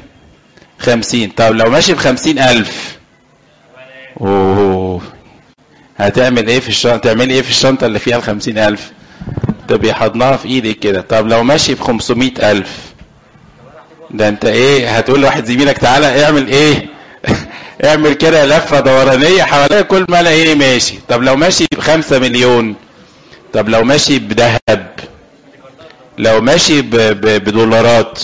50 0.78 1.28
طب 1.28 1.54
لو 1.54 1.70
ماشي 1.70 1.92
ب 1.94 1.97
50000 1.97 2.99
أوه. 4.20 5.00
هتعمل 5.99 6.49
إيه 6.49 6.61
في 6.61 6.68
الشنطة؟ 6.68 6.97
تعمل 6.97 7.30
إيه 7.30 7.42
في 7.42 7.50
الشنطة 7.50 7.87
اللي 7.87 7.99
فيها 7.99 8.16
ال 8.16 8.23
50000 8.23 8.92
تبقى 9.68 9.94
حضنها 9.94 10.37
في 10.37 10.49
إيدك 10.49 10.78
كده. 10.78 11.00
طب 11.00 11.26
لو 11.28 11.42
ماشي 11.42 11.75
ب 11.75 11.80
500000 11.80 12.68
ده 14.11 14.28
أنت 14.28 14.44
إيه؟ 14.44 14.97
هتقول 14.99 15.20
لواحد 15.20 15.44
زميلك 15.44 15.78
تعالى 15.78 16.25
اعمل 16.25 16.49
إيه؟ 16.49 16.87
اعمل 17.85 18.12
كده 18.12 18.47
لفة 18.47 18.80
دورانية 18.80 19.42
حواليها 19.42 19.82
كل 19.82 20.06
ما 20.08 20.20
الاقيه 20.20 20.54
ماشي. 20.54 20.94
طب 21.08 21.23
لو 21.23 21.37
ماشي 21.37 21.66
بخمسة 21.76 22.18
مليون. 22.18 22.75
طب 23.52 23.68
لو 23.68 23.85
ماشي 23.85 24.18
بذهب 24.18 24.87
لو 26.18 26.40
ماشي. 26.40 26.82
بدولارات. 26.82 28.20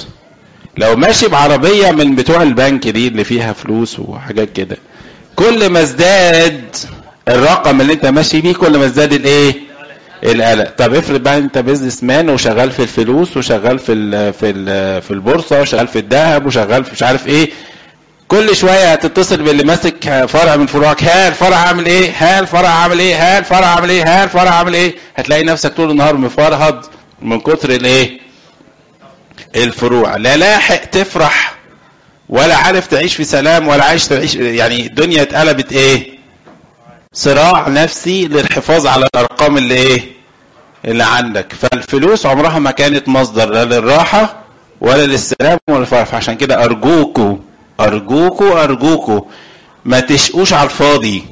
لو 0.76 0.96
ماشي 0.96 1.28
بعربية 1.28 1.90
من 1.90 2.14
بتوع 2.14 2.42
البنك 2.42 2.88
دي 2.88 3.08
اللي 3.08 3.24
فيها 3.24 3.52
فلوس 3.52 3.98
وحاجات 4.00 4.52
كده 4.52 4.76
كل 5.36 5.68
ما 5.70 5.82
ازداد 5.82 6.76
الرقم 7.28 7.80
اللي 7.80 7.92
انت 7.92 8.06
ماشي 8.06 8.40
بيه 8.40 8.54
كل 8.54 8.78
ما 8.78 8.84
ازداد 8.86 9.12
الايه؟ 9.12 9.54
القلق. 10.24 10.70
طب 10.78 10.94
افرض 10.94 11.20
بقى 11.22 11.38
انت 11.38 11.58
businessman 11.58 12.28
وشغال 12.30 12.70
في 12.70 12.82
الفلوس 12.82 13.36
وشغال 13.36 13.78
في 13.78 13.92
ال 13.92 14.32
في 14.32 14.50
ال 14.50 15.02
في 15.02 15.10
البورصة 15.10 15.60
وشغال 15.60 15.88
في 15.88 15.98
الذهب 15.98 16.46
وشغال 16.46 16.84
في 16.84 16.90
مش 16.92 17.02
عارف 17.02 17.26
إيه 17.26 17.50
كل 18.28 18.56
شوية 18.56 18.92
هتتصل 18.92 19.36
باللي 19.42 19.64
ماسك 19.64 20.24
فرع 20.28 20.56
من 20.56 20.66
فروعك 20.66 21.04
ها 21.04 21.28
الفرع 21.28 21.56
عامل 21.56 21.86
إيه؟ 21.86 22.10
ها 22.18 22.40
الفرع 22.40 22.68
عامل 22.68 22.98
إيه؟ 23.00 23.14
ها 23.14 23.38
الفرع 23.38 23.66
عامل 23.66 23.90
إيه؟ 23.90 24.02
ها 24.02 24.24
الفرع 24.24 24.50
عامل 24.50 24.74
إيه؟ 24.74 24.94
هتلاقي 25.16 25.44
نفسك 25.44 25.72
طول 25.74 25.90
النهار 25.90 26.16
مفرهد 26.16 26.80
من 27.22 27.40
كتر 27.40 27.70
الايه؟ 27.70 28.23
الفروع. 29.56 30.16
لا 30.16 30.36
لاحق 30.36 30.84
تفرح 30.84 31.54
ولا 32.28 32.56
عارف 32.56 32.86
تعيش 32.86 33.14
في 33.14 33.24
سلام 33.24 33.68
ولا 33.68 33.84
عايش 33.84 34.06
تعيش 34.06 34.34
يعني 34.34 34.86
الدنيا 34.86 35.22
اتقلبت 35.22 35.72
إيه؟ 35.72 36.18
صراع 37.12 37.68
نفسي 37.68 38.28
للحفاظ 38.28 38.86
على 38.86 39.06
الأرقام 39.14 39.56
اللي 39.56 39.74
إيه؟ 39.74 40.02
اللي 40.84 41.04
عندك. 41.04 41.52
فالفلوس 41.52 42.26
عمرها 42.26 42.58
ما 42.58 42.70
كانت 42.70 43.08
مصدر 43.08 43.50
لا 43.50 43.64
للراحة 43.64 44.36
ولا 44.80 45.06
للسلام 45.06 45.58
ولا 45.68 45.78
الفرح 45.78 46.14
عشان 46.14 46.34
كده 46.34 46.64
أرجوكوا 46.64 47.36
أرجوكوا 47.80 48.64
أرجوكوا 48.64 49.20
ما 49.84 50.00
تشقوش 50.00 50.52
على 50.52 50.64
الفاضي. 50.64 51.24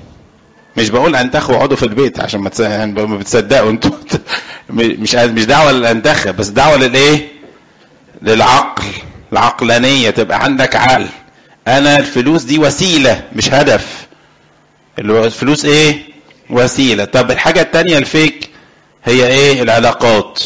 مش 0.76 0.90
بقول 0.90 1.16
انتخوا 1.16 1.56
اقعدوا 1.56 1.76
في 1.76 1.82
البيت 1.82 2.20
عشان 2.20 2.40
ما 2.40 2.50
يعني 2.58 2.92
بتصدقوا. 2.92 3.70
أنتوا 3.70 3.90
مش 4.70 5.14
مش 5.14 5.44
دعوة 5.44 5.72
للانتخه 5.72 6.30
بس 6.30 6.48
دعوة 6.48 6.76
للإيه؟ 6.76 7.31
للعقل 8.22 8.84
العقلانية 9.32 10.10
تبقى 10.10 10.44
عندك 10.44 10.76
عقل. 10.76 11.06
أنا 11.68 11.98
الفلوس 11.98 12.42
دي 12.42 12.58
وسيلة 12.58 13.22
مش 13.36 13.52
هدف. 13.54 14.06
الفلوس 14.98 15.64
إيه؟ 15.64 15.98
وسيلة. 16.50 17.04
طب 17.04 17.30
الحاجة 17.30 17.60
التانية 17.60 17.98
الفيك 17.98 18.48
هي 19.04 19.26
إيه؟ 19.26 19.62
العلاقات. 19.62 20.40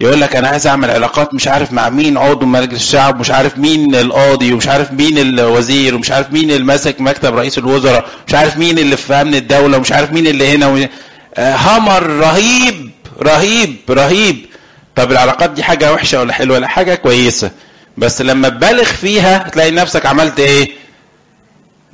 يقول 0.00 0.20
لك 0.20 0.36
أنا 0.36 0.48
عايز 0.48 0.66
أعمل 0.66 0.90
علاقات 0.90 1.34
مش 1.34 1.48
عارف 1.48 1.72
مع 1.72 1.88
مين 1.88 2.16
عضو 2.18 2.46
مجلس 2.46 2.82
الشعب 2.82 3.20
مش 3.20 3.30
عارف 3.30 3.58
مين 3.58 3.94
القاضي 3.94 4.52
ومش 4.52 4.68
عارف 4.68 4.92
مين 4.92 5.18
الوزير 5.18 5.94
ومش 5.94 6.10
عارف 6.10 6.32
مين 6.32 6.50
اللي 6.50 6.64
ماسك 6.64 7.00
مكتب 7.00 7.34
رئيس 7.34 7.58
الوزراء 7.58 8.04
مش 8.28 8.34
عارف 8.34 8.56
مين 8.56 8.78
اللي 8.78 8.96
في 8.96 9.14
أمن 9.14 9.34
الدولة 9.34 9.76
ومش 9.78 9.92
عارف 9.92 10.12
مين 10.12 10.26
اللي 10.26 10.54
هنا 10.56 10.66
و... 10.66 10.86
همر 11.38 12.02
رهيب 12.02 12.90
رهيب 13.22 13.76
رهيب. 13.90 14.46
طب 14.96 15.12
العلاقات 15.12 15.50
دي 15.50 15.62
حاجة 15.62 15.92
وحشة 15.92 16.20
ولا 16.20 16.32
حلوة؟ 16.32 16.56
ولا 16.56 16.68
حاجة 16.68 16.94
كويسة. 16.94 17.50
بس 17.98 18.22
لما 18.22 18.48
تبالغ 18.48 18.84
فيها 18.84 19.38
تلاقي 19.48 19.70
نفسك 19.70 20.06
عملت 20.06 20.40
إيه؟ 20.40 20.70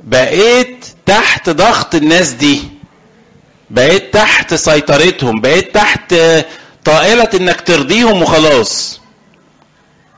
بقيت 0.03 0.85
تحت 1.05 1.49
ضغط 1.49 1.95
الناس 1.95 2.29
دي. 2.31 2.61
بقيت 3.69 4.13
تحت 4.13 4.53
سيطرتهم. 4.53 5.41
بقيت 5.41 5.75
تحت 5.75 6.15
طائلة 6.85 7.29
إنك 7.33 7.61
ترضيهم 7.61 8.21
وخلاص. 8.21 8.99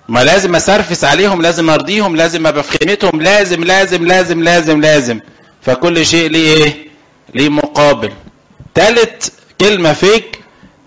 ما 0.09 0.23
لازم 0.23 0.55
أسرفس 0.55 1.03
عليهم 1.03 1.41
لازم 1.41 1.69
أرضيهم 1.69 2.15
لازم 2.15 2.47
أبقى 2.47 2.63
في 2.63 2.77
خدمتهم 2.77 3.21
لازم 3.21 3.63
لازم 3.63 4.05
لازم 4.07 4.43
لازم 4.43 4.81
لازم. 4.81 5.19
فكل 5.61 6.05
شيء 6.05 6.29
ليه 6.29 6.53
إيه؟ 6.57 6.87
ليه 7.35 7.49
مقابل. 7.49 8.11
تالت 8.75 9.31
كلمة 9.61 9.93
فيك 9.93 10.39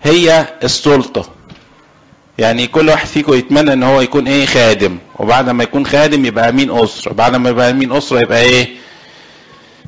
هي 0.03 0.47
السلطة. 0.63 1.34
يعني 2.37 2.67
كل 2.67 2.89
واحد 2.89 3.07
فيكم 3.07 3.33
يتمنى 3.33 3.73
إن 3.73 3.83
هو 3.83 4.01
يكون 4.01 4.27
إيه 4.27 4.45
خادم. 4.45 4.97
وبعد 5.19 5.49
ما 5.49 5.63
يكون 5.63 5.85
خادم 5.85 6.25
يبقى 6.25 6.49
أمين 6.49 6.71
أسرة. 6.77 7.13
بعد 7.13 7.35
ما 7.35 7.49
يبقى 7.49 7.69
أمين 7.69 7.91
أسرة 7.91 8.19
يبقى 8.19 8.41
إيه؟ 8.41 8.67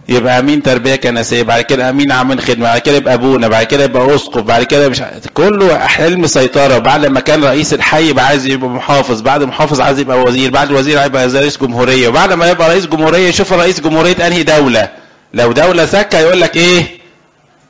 يبقى 0.09 0.39
أمين 0.39 0.63
تربية 0.63 0.95
كنسية. 0.95 1.43
بعد 1.43 1.61
كده 1.61 1.89
أمين 1.89 2.11
عامل 2.11 2.39
خدمه 2.41 2.63
بعد 2.65 2.79
كده 2.81 2.95
يبقى 2.97 3.13
أبونا. 3.13 3.47
بعد 3.47 3.65
كده 3.65 3.83
يبقى 3.83 4.15
أسقف. 4.15 4.41
بعد 4.41 4.63
كده 4.63 4.89
مش 4.89 5.01
كله 5.33 5.77
حلم 5.77 6.27
سيطرة. 6.27 6.77
بعد 6.77 7.05
ما 7.05 7.19
كان 7.19 7.43
رئيس 7.43 7.73
الحي 7.73 8.09
يبقى 8.09 8.25
عايز 8.25 8.45
يبقى 8.45 8.69
محافظ. 8.69 9.21
بعد 9.21 9.43
محافظ 9.43 9.81
عايز 9.81 9.99
يبقى 9.99 10.19
وزير. 10.21 10.51
بعد 10.51 10.69
الوزير 10.69 10.99
هيبقى 10.99 11.27
رئيس 11.27 11.57
جمهورية. 11.57 12.07
وبعد 12.07 12.33
ما 12.33 12.49
يبقى 12.51 12.69
رئيس 12.69 12.85
جمهورية 12.85 13.27
يشوف 13.27 13.53
رئيس 13.53 13.79
جمهورية 13.81 14.27
أنهي 14.27 14.43
دولة. 14.43 14.89
لو 15.33 15.51
دولة 15.51 15.85
سكه 15.85 16.19
يقول 16.19 16.41
لك 16.41 16.55
إيه؟ 16.57 16.83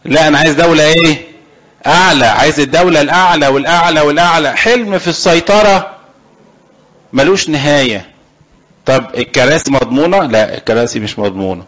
لا 0.06 0.28
أنا 0.28 0.38
عايز 0.38 0.54
دولة 0.54 0.84
إيه؟ 0.84 1.27
أعلى 1.86 2.26
عايز 2.26 2.60
الدولة 2.60 3.02
الأعلى 3.02 3.48
والأعلى 3.48 4.02
والأعلى. 4.02 4.56
حلم 4.58 4.98
في 4.98 5.08
السيطرة 5.08 5.92
ملوش 7.14 7.50
نهاية. 7.50 8.06
طب 8.86 9.06
الكراسي 9.18 9.72
مضمونة؟ 9.72 10.24
لا 10.24 10.58
الكراسي 10.58 11.00
مش 11.00 11.20
مضمونة. 11.20 11.64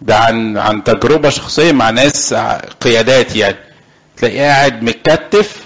ده 0.00 0.16
عن 0.16 0.58
عن 0.58 0.84
تجربة 0.84 1.28
شخصية 1.28 1.72
مع 1.72 1.90
ناس 1.90 2.34
قيادات 2.80 3.36
يعني. 3.36 3.56
تلاقيه 4.16 4.40
قاعد 4.40 4.82
متكتف 4.82 5.56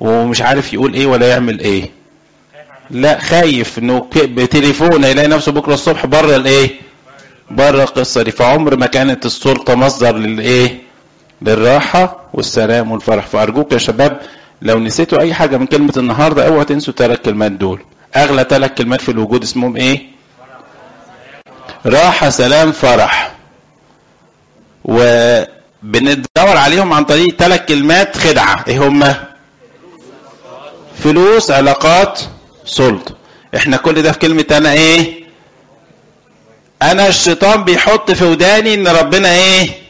ومش 0.00 0.42
عارف 0.42 0.72
يقول 0.72 0.94
إيه 0.94 1.06
ولا 1.06 1.28
يعمل 1.28 1.60
إيه. 1.60 1.90
لا 2.90 3.18
خايف 3.20 3.78
إنه 3.78 4.08
بتليفون 4.16 5.04
هيلاقي 5.04 5.28
نفسه 5.28 5.52
بكرة 5.52 5.74
الصبح 5.74 6.06
بره 6.06 6.36
الإيه؟ 6.36 6.70
بره 7.50 7.82
القصة 7.82 8.22
دي. 8.22 8.30
فعمر 8.30 8.76
ما 8.76 8.86
كانت 8.86 9.26
السلطة 9.26 9.74
مصدر 9.74 10.16
للإيه؟ 10.16 10.85
للراحه 11.42 12.20
والسلام 12.34 12.92
والفرح. 12.92 13.26
فأرجوك 13.26 13.72
يا 13.72 13.78
شباب 13.78 14.20
لو 14.62 14.78
نسيتوا 14.78 15.18
أي 15.20 15.34
حاجة 15.34 15.56
من 15.56 15.66
كلمة 15.66 15.92
النهارده 15.96 16.46
اوعوا 16.46 16.64
تنسوا 16.64 16.90
الثلاث 16.92 17.18
كلمات 17.20 17.52
دول. 17.52 17.80
أغلى 18.16 18.46
ثلاث 18.50 18.70
كلمات 18.70 19.00
في 19.00 19.08
الوجود 19.08 19.42
اسمهم 19.42 19.76
إيه؟ 19.76 20.02
راحة 21.86 22.30
سلام 22.30 22.72
فرح. 22.72 23.32
وبندور 24.84 26.16
عليهم 26.36 26.92
عن 26.92 27.04
طريق 27.04 27.36
ثلاث 27.36 27.60
كلمات 27.68 28.16
خدعة. 28.16 28.64
إيه 28.68 28.88
هما 28.88 29.24
فلوس 30.98 31.50
علاقات 31.50 32.20
سلطة. 32.64 33.14
إحنا 33.56 33.76
كل 33.76 34.02
ده 34.02 34.12
في 34.12 34.18
كلمة 34.18 34.44
أنا 34.50 34.72
إيه؟ 34.72 35.24
أنا 36.82 37.08
الشيطان 37.08 37.64
بيحط 37.64 38.10
في 38.10 38.24
وداني 38.24 38.74
إن 38.74 38.88
ربنا 38.88 39.34
إيه؟ 39.34 39.85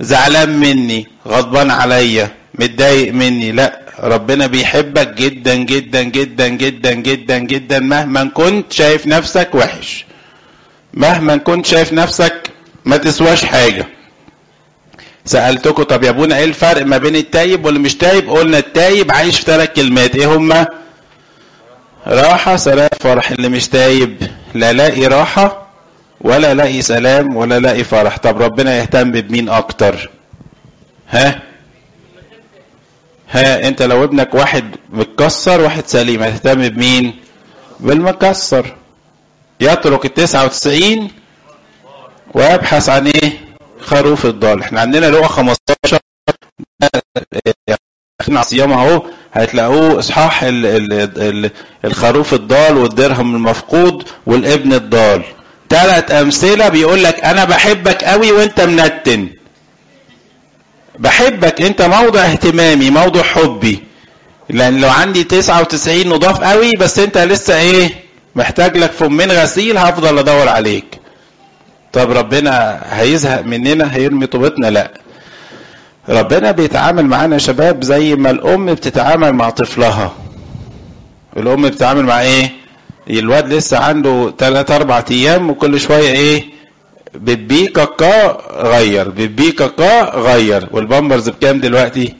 زعلان 0.00 0.58
مني 0.58 1.06
غضبان 1.28 1.70
عليا 1.70 2.28
متضايق 2.54 3.12
مني. 3.12 3.52
لا 3.52 3.80
ربنا 4.00 4.46
بيحبك 4.46 5.14
جدا 5.14 5.54
جدا 5.54 6.02
جدا 6.02 6.48
جدا 6.48 6.92
جدا 6.94 7.38
جدا 7.38 7.78
مهما 7.78 8.24
كنت 8.24 8.72
شايف 8.72 9.06
نفسك 9.06 9.48
وحش. 9.54 10.04
مهما 10.94 11.36
كنت 11.36 11.66
شايف 11.66 11.92
نفسك 11.92 12.50
ما 12.84 12.96
تسواش 12.96 13.44
حاجة. 13.44 13.86
سألتكم 15.24 15.82
طب 15.82 16.02
يا 16.04 16.10
أبونا 16.10 16.36
إيه 16.38 16.44
الفرق 16.44 16.86
ما 16.86 16.98
بين 16.98 17.16
التايب 17.16 17.64
واللي 17.64 17.80
مش 17.80 17.94
تايب؟ 17.94 18.30
قلنا 18.30 18.58
التايب 18.58 19.12
عايش 19.12 19.36
في 19.36 19.42
ثلاث 19.44 19.68
كلمات. 19.76 20.16
إيه 20.16 20.26
هما؟ 20.36 20.68
راحة 22.06 22.56
سلام 22.56 22.88
فرح. 23.00 23.30
اللي 23.30 23.48
مش 23.48 23.68
تايب 23.68 24.16
لا 24.54 24.72
لاقي 24.72 25.06
راحة 25.06 25.69
ولا 26.20 26.54
لاقي 26.54 26.82
سلام 26.82 27.36
ولا 27.36 27.58
لاقي 27.60 27.84
فرح. 27.84 28.16
طب 28.18 28.42
ربنا 28.42 28.76
يهتم 28.78 29.10
بمين 29.10 29.48
أكتر؟ 29.48 30.10
ها؟ 31.08 31.42
ها 33.30 33.68
أنت 33.68 33.82
لو 33.82 34.04
ابنك 34.04 34.34
واحد 34.34 34.76
متكسر 34.92 35.60
واحد 35.60 35.86
سليم 35.86 36.22
هتهتم 36.22 36.68
بمين؟ 36.68 37.20
بالمكسر. 37.80 38.76
يترك 39.60 40.04
التسعة 40.04 40.44
وتسعين 40.44 41.10
ويبحث 42.34 42.88
عن 42.88 43.06
إيه؟ 43.06 43.32
خروف 43.80 44.26
الضال. 44.26 44.60
إحنا 44.60 44.80
عندنا 44.80 45.06
لقى 45.06 45.28
15 45.28 45.98
إحنا 48.20 48.42
صيام 48.42 48.72
أهو. 48.72 49.02
هتلاقوه 49.32 49.98
إصحاح 49.98 50.42
ال 50.42 50.66
ال 50.66 50.92
ال 51.18 51.50
الخروف 51.84 52.34
الضال 52.34 52.76
والدرهم 52.76 53.34
المفقود 53.34 54.08
والابن 54.26 54.72
الضال. 54.72 55.22
ثلاث 55.70 56.10
أمثلة 56.12 56.68
بيقول 56.68 57.02
لك 57.04 57.24
أنا 57.24 57.44
بحبك 57.44 58.04
قوي 58.04 58.32
وأنت 58.32 58.60
منتن. 58.60 59.28
بحبك 60.98 61.62
أنت 61.62 61.82
موضع 61.82 62.20
اهتمامي 62.20 62.90
موضع 62.90 63.22
حبي. 63.22 63.82
لأن 64.48 64.80
لو 64.80 64.88
عندي 64.90 65.24
99 65.24 66.08
نضاف 66.08 66.40
قوي 66.44 66.72
بس 66.76 66.98
أنت 66.98 67.18
لسه 67.18 67.56
إيه 67.60 67.90
محتاج 68.36 68.76
لك 68.76 68.90
فمين 68.92 69.32
غسيل 69.32 69.78
هفضل 69.78 70.18
أدور 70.18 70.48
عليك. 70.48 70.84
طب 71.92 72.10
ربنا 72.10 72.82
هيزهق 72.90 73.40
مننا 73.40 73.94
هيرمي 73.94 74.26
طوبتنا؟ 74.26 74.70
لا. 74.70 74.90
ربنا 76.08 76.50
بيتعامل 76.50 77.06
معانا 77.06 77.38
شباب 77.38 77.84
زي 77.84 78.14
ما 78.14 78.30
الأم 78.30 78.66
بتتعامل 78.74 79.32
مع 79.32 79.50
طفلها. 79.50 80.12
الأم 81.36 81.62
بتتعامل 81.62 82.04
مع 82.04 82.20
إيه؟ 82.20 82.59
الواد 83.10 83.52
لسه 83.52 83.78
عنده 83.78 84.34
3 84.38 84.76
4 84.76 85.04
أيام 85.10 85.50
وكل 85.50 85.80
شوية 85.80 86.10
إيه؟ 86.12 86.44
بتبي 87.14 87.66
كاكا 87.66 88.38
غير 88.50 89.08
بتبي 89.08 89.52
كاكا 89.52 90.02
غير. 90.14 90.68
والبامبرز 90.70 91.28
بكام 91.28 91.60
دلوقتي؟ 91.60 92.14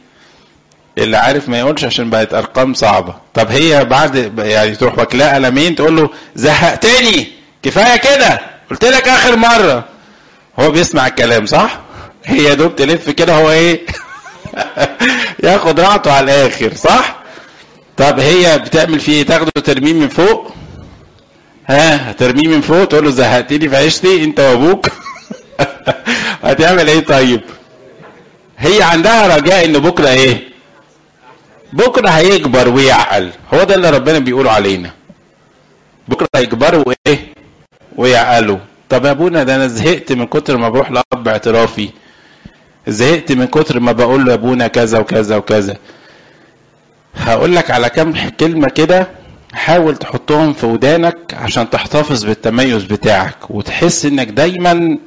اللي 0.99 1.17
عارف 1.17 1.49
ما 1.49 1.59
يقولش 1.59 1.85
عشان 1.85 2.11
بقت 2.11 2.35
أرقام 2.35 2.75
صعبة. 2.75 3.15
طب 3.35 3.51
هي 3.51 3.85
بعد 3.85 4.39
يعني 4.39 4.77
تروح 4.77 4.99
واكلاه 4.99 5.35
قلمين 5.35 5.75
تقول 5.75 5.97
له 5.97 6.11
زهقتني. 6.35 7.27
كفاية 7.63 7.97
كده. 7.97 8.41
قلت 8.71 8.85
لك 8.85 9.09
آخر 9.09 9.37
مرة. 9.37 9.85
هو 10.59 10.71
بيسمع 10.71 11.07
الكلام 11.07 11.47
صح؟ 11.47 11.81
هي 12.25 12.55
دوب 12.55 12.77
تلف 12.77 13.11
كده 13.11 13.35
هو 13.35 13.51
إيه؟ 13.51 13.81
ياخد 15.45 15.81
راحته 15.81 16.13
على 16.13 16.25
الآخر 16.25 16.75
صح؟ 16.75 17.17
طب 17.97 18.21
هي 18.21 18.59
بتعمل 18.59 19.01
فيه 19.01 19.13
إيه؟ 19.13 19.27
تاخده 19.27 19.51
ترميه 19.65 19.93
من 19.93 20.09
فوق؟ 20.09 20.53
ها 21.71 22.11
هترميه 22.11 22.49
من 22.49 22.61
فوق 22.61 22.85
تقول 22.85 23.05
له 23.05 23.11
زهقتني 23.11 23.69
في 23.69 23.77
عيشتي 23.77 24.25
انت 24.25 24.41
وابوك. 24.41 24.87
هتعمل 26.45 26.89
إيه 26.89 27.01
طيب؟ 27.01 27.41
هي 28.59 28.83
عندها 28.83 29.37
رجاء 29.37 29.65
إن 29.65 29.73
بكرة 29.79 30.09
إيه؟ 30.09 30.49
بكرة 31.73 32.09
هيكبر 32.09 32.69
ويعقل. 32.69 33.31
هو 33.55 33.65
ده 33.65 33.75
اللي 33.75 33.91
ربنا 33.91 34.19
بيقوله 34.19 34.51
علينا. 34.51 34.91
بكرة 36.09 36.29
هيكبروا 36.37 36.85
وايه؟ 36.87 37.19
ويعقلوا. 37.97 38.59
طب 38.89 39.05
يا 39.05 39.11
ابونا 39.11 39.43
ده 39.43 39.57
أنا 39.57 39.67
زهقت 39.67 40.13
من 40.13 40.27
كتر 40.27 40.57
ما 40.57 40.69
بروح 40.69 40.91
لأب 40.91 41.29
اعترافي. 41.29 41.91
زهقت 42.87 43.33
من 43.33 43.47
كتر 43.47 43.81
ما 43.81 43.93
بقول 43.93 44.25
له 44.25 44.31
يا 44.31 44.37
ابونا 44.37 44.67
كذا 44.67 44.99
وكذا 44.99 45.37
وكذا. 45.37 45.77
هقول 47.17 47.57
لك 47.57 47.71
على 47.71 47.89
كام 47.89 48.15
كلمة 48.41 48.69
كده 48.69 49.20
حاول 49.53 49.97
تحطهم 49.97 50.53
في 50.53 50.67
ودانك 50.67 51.35
عشان 51.35 51.71
تحتفظ 51.71 52.25
بالتميز 52.25 52.85
بتاعك 52.85 53.51
وتحس 53.51 54.05
إنك 54.07 54.27
دايما 54.29 54.99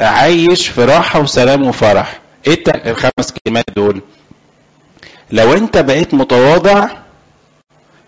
عايش 0.00 0.68
في 0.68 0.84
راحة 0.84 1.20
وسلام 1.20 1.62
وفرح. 1.66 2.20
إيه 2.46 2.62
الخمس 2.86 3.34
كلمات 3.46 3.64
دول؟ 3.76 4.02
لو 5.32 5.52
أنت 5.52 5.78
بقيت 5.78 6.14
متواضع 6.14 6.88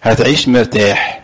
هتعيش 0.02 0.48
مرتاح. 0.48 1.22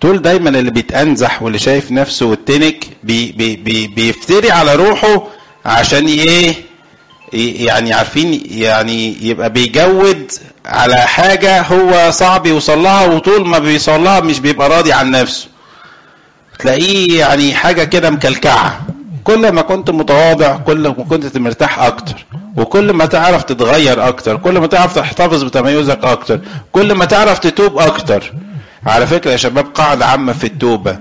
طول 0.00 0.22
دايما 0.22 0.48
اللي 0.48 0.70
بيتأنزح 0.70 1.42
واللي 1.42 1.58
شايف 1.58 1.92
نفسه 1.92 2.26
والتنك 2.26 2.86
بي 3.02 3.32
بي 3.32 3.56
بي 3.56 3.86
بيفتري 3.86 4.50
على 4.50 4.74
روحه 4.74 5.26
عشان 5.64 6.06
إيه؟ 6.06 6.54
يعني 7.32 7.92
عارفين 7.92 8.42
يعني 8.50 9.26
يبقى 9.26 9.50
بيجود 9.50 10.32
على 10.66 10.96
حاجة 10.96 11.62
هو 11.62 12.10
صعب 12.10 12.46
يوصل 12.46 12.82
لها 12.82 13.06
وطول 13.06 13.48
ما 13.48 13.58
بيوصل 13.58 14.04
لها 14.04 14.20
مش 14.20 14.40
بيبقى 14.40 14.68
راضي 14.68 14.92
عن 14.92 15.10
نفسه. 15.10 15.48
تلاقيه 16.58 17.18
يعني 17.20 17.54
حاجة 17.54 17.84
كده 17.84 18.10
مكلكعة. 18.10 18.80
كل 19.24 19.52
ما 19.52 19.62
كنت 19.62 19.90
متواضع 19.90 20.56
كل 20.56 20.88
ما 20.88 20.92
كنت 21.04 21.36
مرتاح 21.38 21.78
أكتر. 21.78 22.26
وكل 22.56 22.92
ما 22.92 23.06
تعرف 23.06 23.42
تتغير 23.42 24.08
أكتر. 24.08 24.36
كل 24.36 24.58
ما 24.58 24.66
تعرف 24.66 24.94
تحتفظ 24.94 25.42
بتميزك 25.42 26.04
أكتر. 26.04 26.40
كل 26.72 26.92
ما 26.92 27.04
تعرف 27.04 27.38
تتوب 27.38 27.78
أكتر. 27.78 28.32
على 28.86 29.06
فكرة 29.06 29.30
يا 29.30 29.36
شباب 29.36 29.66
قاعدة 29.74 30.06
عامة 30.06 30.32
في 30.32 30.44
التوبة. 30.44 30.98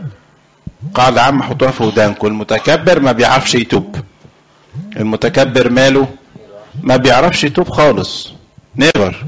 قاعدة 0.93 1.21
عامة 1.21 1.43
حطوها 1.43 1.71
في 1.71 1.83
ودانكم. 1.83 2.27
المتكبر 2.27 2.99
ما 2.99 3.11
بيعرفش 3.11 3.55
يتوب. 3.55 3.95
المتكبر 4.97 5.69
ماله 5.69 6.07
ما 6.83 6.97
بيعرفش 6.97 7.43
يتوب 7.43 7.69
خالص. 7.69 8.31
نيفر 8.75 9.25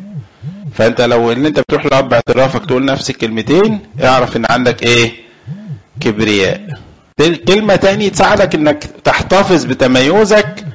فانت 0.74 1.02
لو 1.02 1.32
ان 1.32 1.46
انت 1.46 1.60
بتروح 1.60 1.86
لأب 1.86 2.14
اعترافك 2.14 2.66
تقول 2.66 2.86
نفس 2.86 3.10
الكلمتين 3.10 3.80
اعرف 4.04 4.38
ان 4.38 4.46
عندك 4.50 4.84
إيه؟ 4.84 5.12
كبرياء. 6.00 6.62
كلمة 7.48 7.76
تاني 7.76 8.10
تساعدك 8.10 8.56
إنك 8.56 8.84
تحتفظ 9.04 9.66
بتميزك 9.66 10.66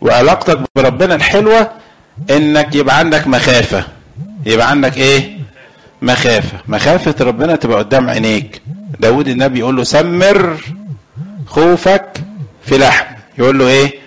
وعلاقتك 0.00 0.60
بربنا 0.76 1.14
الحلوة 1.14 1.70
إنك 2.30 2.74
يبقى 2.74 2.98
عندك 2.98 3.26
مخافة. 3.26 3.84
يبقى 4.46 4.70
عندك 4.70 4.96
إيه؟ 4.96 5.38
مخافة. 6.02 6.58
مخافة 6.68 7.14
ربنا 7.24 7.56
تبقى 7.56 7.78
قدام 7.78 8.10
عينيك. 8.10 8.62
داود 9.00 9.28
النبي 9.28 9.58
يقول 9.58 9.76
له 9.76 9.84
سمر 9.84 10.56
خوفك 11.46 12.20
في 12.64 12.78
لحم. 12.78 13.14
يقول 13.38 13.58
له 13.58 13.68
إيه؟ 13.68 13.99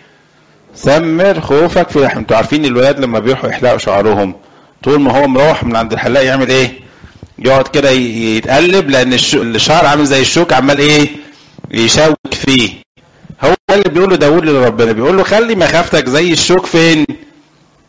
سمر 0.75 1.41
خوفك 1.41 1.89
في 1.89 1.99
لحم 1.99 2.17
أنتوا 2.17 2.37
عارفين 2.37 2.65
الولاد 2.65 2.99
لما 2.99 3.19
بيروحوا 3.19 3.49
يحلقوا 3.49 3.77
شعرهم 3.77 4.35
طول 4.83 4.99
ما 4.99 5.17
هو 5.17 5.27
مروح 5.27 5.63
من 5.63 5.75
عند 5.75 5.93
الحلاق 5.93 6.23
يعمل 6.25 6.49
إيه؟ 6.49 6.79
يقعد 7.39 7.67
كده 7.67 7.89
يتقلب 7.89 8.89
لأن 8.89 9.13
الشعر 9.33 9.85
عامل 9.85 10.05
زي 10.05 10.21
الشوك 10.21 10.53
عمال 10.53 10.77
إيه؟ 10.79 11.07
يشوك 11.71 12.15
فيه. 12.33 12.69
هو 13.43 13.55
اللي 13.69 13.89
بيقول 13.89 14.09
له 14.09 14.15
داود 14.15 14.45
لربنا 14.45 14.91
بيقول 14.91 15.17
له 15.17 15.23
خلي 15.23 15.55
مخافتك 15.55 16.09
زي 16.09 16.31
الشوك 16.33 16.65
فين؟ 16.65 17.05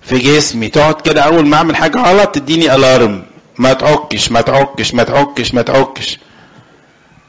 في 0.02 0.18
جسمي. 0.18 0.68
تقعد 0.68 1.00
كده 1.00 1.22
أول 1.22 1.46
ما 1.46 1.56
أعمل 1.56 1.76
حاجة 1.76 1.98
غلط 1.98 2.28
تديني 2.34 2.74
ألارم. 2.74 3.22
ما 3.58 3.72
تعكش 3.72 4.30
ما 4.32 4.40
تعكش 4.40 4.94
ما 4.94 5.02
تعكش 5.02 5.54
ما 5.54 5.62
تعكش. 5.62 6.18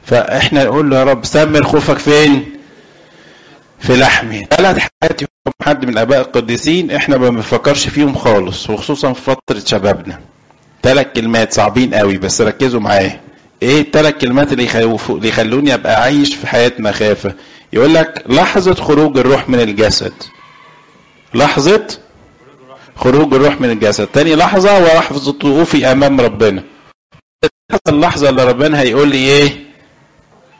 فإحنا 0.04 0.64
نقول 0.64 0.90
له 0.90 0.98
يا 0.98 1.04
رب 1.04 1.24
سمر 1.24 1.62
خوفك 1.64 1.98
فين؟ 1.98 2.55
في 3.78 3.96
لحمي 3.96 4.46
ثلاث 4.50 4.78
حاجات 4.78 5.22
يوم 5.22 5.28
حد 5.62 5.84
من 5.84 5.92
الأباء 5.92 6.20
القديسين 6.20 6.90
إحنا 6.90 7.16
ما 7.16 7.28
بنفكرش 7.30 7.88
فيهم 7.88 8.14
خالص 8.14 8.70
وخصوصا 8.70 9.12
في 9.12 9.20
فترة 9.22 9.58
شبابنا. 9.66 10.20
ثلاث 10.82 11.06
كلمات 11.16 11.52
صعبين 11.52 11.94
قوي 11.94 12.18
بس 12.18 12.40
ركزوا 12.40 12.80
معايا. 12.80 13.20
إيه 13.62 13.80
الثلاث 13.80 14.14
كلمات 14.14 14.52
اللي 14.52 14.64
يخوفوا 14.64 15.16
اللي 15.16 15.28
يخلوني 15.28 15.74
أبقى 15.74 16.02
عايش 16.02 16.34
في 16.34 16.46
حياه 16.46 16.72
مخافه 16.78 17.34
يقول 17.72 17.94
لك 17.94 18.24
لحظة 18.28 18.74
خروج 18.74 19.18
الروح 19.18 19.48
من 19.48 19.60
الجسد. 19.60 20.12
لحظة 21.34 21.86
خروج 22.96 23.34
الروح 23.34 23.60
من 23.60 23.70
الجسد. 23.70 24.06
تاني 24.06 24.34
لحظة 24.34 24.78
ولحظه 24.78 25.36
وقوفي 25.44 25.92
أمام 25.92 26.20
ربنا. 26.20 26.62
اللحظة 27.88 28.28
اللي 28.28 28.44
ربنا 28.44 28.80
هيقول 28.80 29.08
لي 29.08 29.16
إيه؟ 29.16 29.50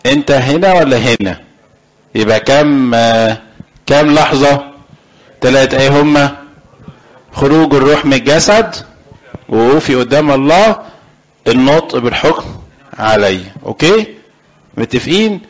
أنت 0.06 0.30
هنا 0.30 0.72
ولا 0.72 0.96
هنا؟ 0.98 1.45
يبقى 2.16 2.40
كام 2.40 2.90
كام 3.86 4.14
لحظة؟ 4.14 4.64
ثلاثة 5.40 5.78
إيه 5.80 6.00
هما 6.00 6.36
خروج 7.32 7.74
الروح 7.74 8.04
من 8.04 8.12
الجسد 8.12 8.74
ووقوفي 9.48 9.94
قدام 9.94 10.30
الله 10.30 10.76
النطق 11.48 11.98
بالحكم 11.98 12.44
علي. 12.98 13.40
أوكي؟ 13.66 14.06
متفقين؟ 14.76 15.40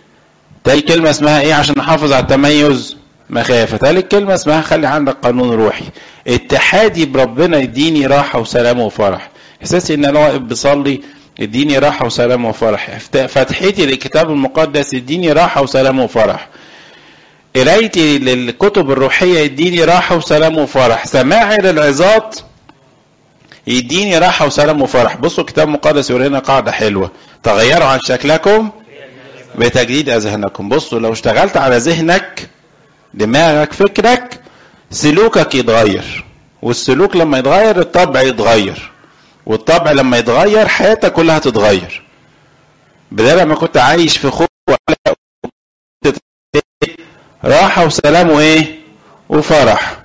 تاني 0.64 0.80
كلمة 0.80 1.10
اسمها 1.10 1.40
إيه 1.40 1.54
عشان 1.54 1.74
نحافظ 1.78 2.12
على 2.12 2.22
التميز؟ 2.22 2.96
مخافة. 3.30 3.76
تالت 3.76 4.10
كلمة 4.10 4.34
اسمها 4.34 4.60
خلي 4.60 4.86
عندك 4.86 5.16
قانون 5.22 5.50
روحي. 5.50 5.84
اتحادي 6.26 7.06
بربنا 7.06 7.58
يديني 7.58 8.06
راحة 8.06 8.38
وسلام 8.38 8.80
وفرح. 8.80 9.30
إحساسي 9.62 9.94
إن 9.94 10.04
أنا 10.04 10.18
واقف 10.18 10.38
بصلي 10.38 11.02
يديني 11.38 11.78
راحة 11.78 12.06
وسلام 12.06 12.44
وفرح. 12.44 12.98
فتحتي 13.28 13.86
للكتاب 13.86 14.30
المقدس 14.30 14.94
يديني 14.94 15.32
راحة 15.32 15.62
وسلام 15.62 16.00
وفرح. 16.00 16.48
قرايتي 17.56 18.18
للكتب 18.18 18.90
الروحية 18.90 19.38
يديني 19.38 19.84
راحة 19.84 20.16
وسلام 20.16 20.58
وفرح. 20.58 21.06
سماعي 21.06 21.56
للعظات 21.56 22.38
يديني 23.66 24.18
راحة 24.18 24.46
وسلام 24.46 24.82
وفرح. 24.82 25.16
بصوا 25.16 25.44
الكتاب 25.44 25.68
المقدس 25.68 26.10
يقول 26.10 26.22
لنا 26.22 26.38
قاعدة 26.38 26.72
حلوة. 26.72 27.10
تغيروا 27.42 27.86
عن 27.86 28.00
شكلكم 28.00 28.70
بتجديد 29.58 30.08
أذهانكم. 30.08 30.68
بصوا 30.68 30.98
لو 30.98 31.12
اشتغلت 31.12 31.56
على 31.56 31.76
ذهنك 31.76 32.48
دماغك 33.14 33.72
فكرك 33.72 34.40
سلوكك 34.90 35.54
يتغير. 35.54 36.24
والسلوك 36.62 37.16
لما 37.16 37.38
يتغير 37.38 37.80
الطبع 37.80 38.20
يتغير. 38.20 38.90
والطبع 39.46 39.92
لما 39.92 40.18
يتغير 40.18 40.68
حياتك 40.68 41.12
كلها 41.12 41.38
تتغير. 41.38 42.02
بدل 43.12 43.42
ما 43.42 43.54
كنت 43.54 43.76
عايش 43.76 44.16
في 44.16 44.30
خوف 44.30 44.48
راحة 47.44 47.86
وسلام 47.86 48.30
وإيه؟ 48.30 48.78
وفرح. 49.28 49.98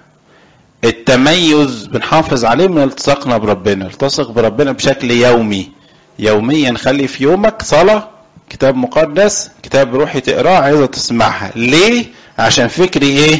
التميز 0.83 1.85
بنحافظ 1.85 2.45
عليه 2.45 2.67
من 2.67 2.83
التصاقنا 2.83 3.37
بربنا 3.37 3.85
التصق 3.85 4.31
بربنا 4.31 4.71
بشكل 4.71 5.11
يومي. 5.11 5.71
يوميا 6.19 6.73
خلي 6.77 7.07
في 7.07 7.23
يومك 7.23 7.61
صلاة 7.61 8.09
كتاب 8.49 8.75
مقدس 8.75 9.51
كتاب 9.63 9.95
روحي 9.95 10.21
تقراه 10.21 10.57
عايزة 10.57 10.85
تسمعها. 10.85 11.51
ليه؟ 11.55 12.05
عشان 12.39 12.67
فكري 12.67 13.07
إيه؟ 13.07 13.39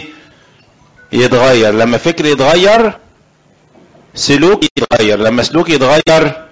يتغير. 1.14 1.74
لما 1.74 1.98
فكري 1.98 2.32
يتغير 2.32 2.98
سلوكي 4.16 4.70
يتغير. 4.78 5.20
لما 5.20 5.44
سلوكي 5.44 5.74
يتغير 5.74 6.46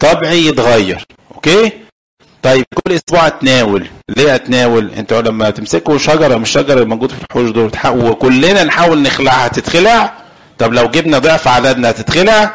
طبعي 0.00 0.46
يتغير. 0.46 1.04
أوكي؟ 1.34 1.72
طيب 2.42 2.64
كل 2.74 2.92
أسبوع 2.94 3.26
اتناول 3.26 3.86
ليه 4.16 4.34
اتناول 4.34 4.90
أنتوا 4.90 5.22
لما 5.22 5.50
تمسكوا 5.50 5.98
شجرة 5.98 6.36
مش 6.36 6.50
شجرة 6.50 6.82
الموجوده 6.82 7.14
في 7.14 7.22
الحوش 7.22 7.50
دول 7.50 7.70
وكلنا 7.86 8.64
نحاول 8.64 9.02
نخلعها. 9.02 9.48
تتخلع؟ 9.48 10.12
طب 10.58 10.72
لو 10.72 10.88
جبنا 10.90 11.18
ضعف 11.18 11.48
عددنا 11.48 11.92
تتخلع؟ 11.92 12.54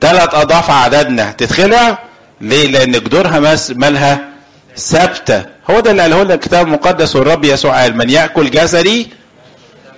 ثلاث 0.00 0.34
أضعاف 0.34 0.70
عددنا 0.70 1.32
تتخلع؟ 1.32 1.98
ليه؟ 2.40 2.66
لأن 2.66 2.92
جذورها 2.92 3.56
مالها 3.70 4.28
ثابتة. 4.76 5.46
هو 5.70 5.80
ده 5.80 5.90
اللي 5.90 6.02
قاله 6.02 6.22
لنا 6.22 6.34
الكتاب 6.34 6.66
المقدس 6.66 7.16
والرب 7.16 7.44
يسوع 7.44 7.80
قال 7.82 7.96
من 7.96 8.10
يأكل 8.10 8.50
جسدي 8.50 9.08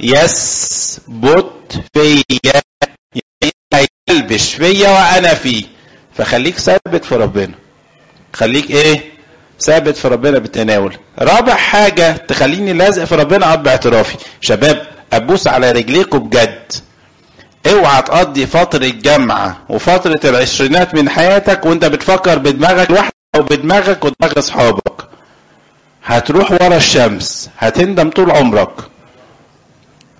يثبت 0.00 1.82
فيا 1.94 2.60
يلبش 4.10 4.54
فيا 4.54 4.88
وأنا 4.88 5.34
فيه. 5.34 5.64
فخليك 6.16 6.58
ثابت 6.58 7.04
في 7.04 7.14
ربنا. 7.14 7.54
خليك 8.32 8.70
إيه؟ 8.70 9.00
ثابت 9.60 9.96
في 9.96 10.08
ربنا 10.08 10.38
بالتناول. 10.38 10.96
رابع 11.18 11.54
حاجة 11.54 12.16
تخليني 12.16 12.72
لازق 12.72 13.04
في 13.04 13.14
ربنا 13.14 13.52
أب 13.52 13.68
اعترافي. 13.68 14.16
شباب 14.40 14.86
أبوس 15.12 15.46
على 15.46 15.72
رجليكم 15.72 16.18
بجد. 16.18 16.72
اوعى 17.66 18.02
تقضي 18.02 18.46
فترة 18.46 18.92
جامعة 19.02 19.58
وفترة 19.68 20.20
العشرينات 20.24 20.94
من 20.94 21.08
حياتك 21.08 21.66
وانت 21.66 21.84
بتفكر 21.84 22.38
بدماغك 22.38 22.90
لوحدك 22.90 23.14
أو 23.36 23.42
بدماغك 23.42 24.04
ودماغ 24.04 24.38
أصحابك. 24.38 25.08
هتروح 26.04 26.52
ورا 26.52 26.76
الشمس 26.76 27.50
هتندم 27.58 28.10
طول 28.10 28.30
عمرك. 28.30 28.72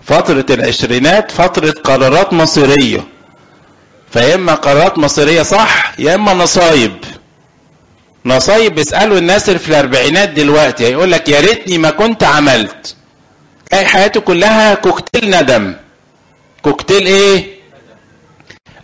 فترة 0.05 0.47
العشرينات 0.51 1.31
فترة 1.31 1.71
قرارات 1.71 2.33
مصيرية. 2.33 3.05
فيا 4.13 4.35
إما 4.35 4.55
قرارات 4.55 4.99
مصيرية 4.99 5.43
صح 5.43 5.93
يا 5.99 6.15
إما 6.15 6.35
نصايب. 6.35 6.97
نصايب 8.27 8.79
اسألوا 8.79 9.19
الناس 9.19 9.49
اللي 9.49 9.59
في 9.59 9.69
الأربعينات 9.69 10.29
دلوقتي 10.29 10.87
هيقول 10.87 11.13
لك 11.13 11.29
يا 11.29 11.41
ريتني 11.41 11.79
ما 11.79 11.91
كنت 11.91 12.25
عملت. 12.25 12.97
تلاقي 13.71 13.87
حياته 13.87 14.21
كلها 14.21 14.75
كوكتيل 14.75 15.31
ندم. 15.31 15.75
كوكتيل 16.63 17.07
إيه؟ 17.07 17.47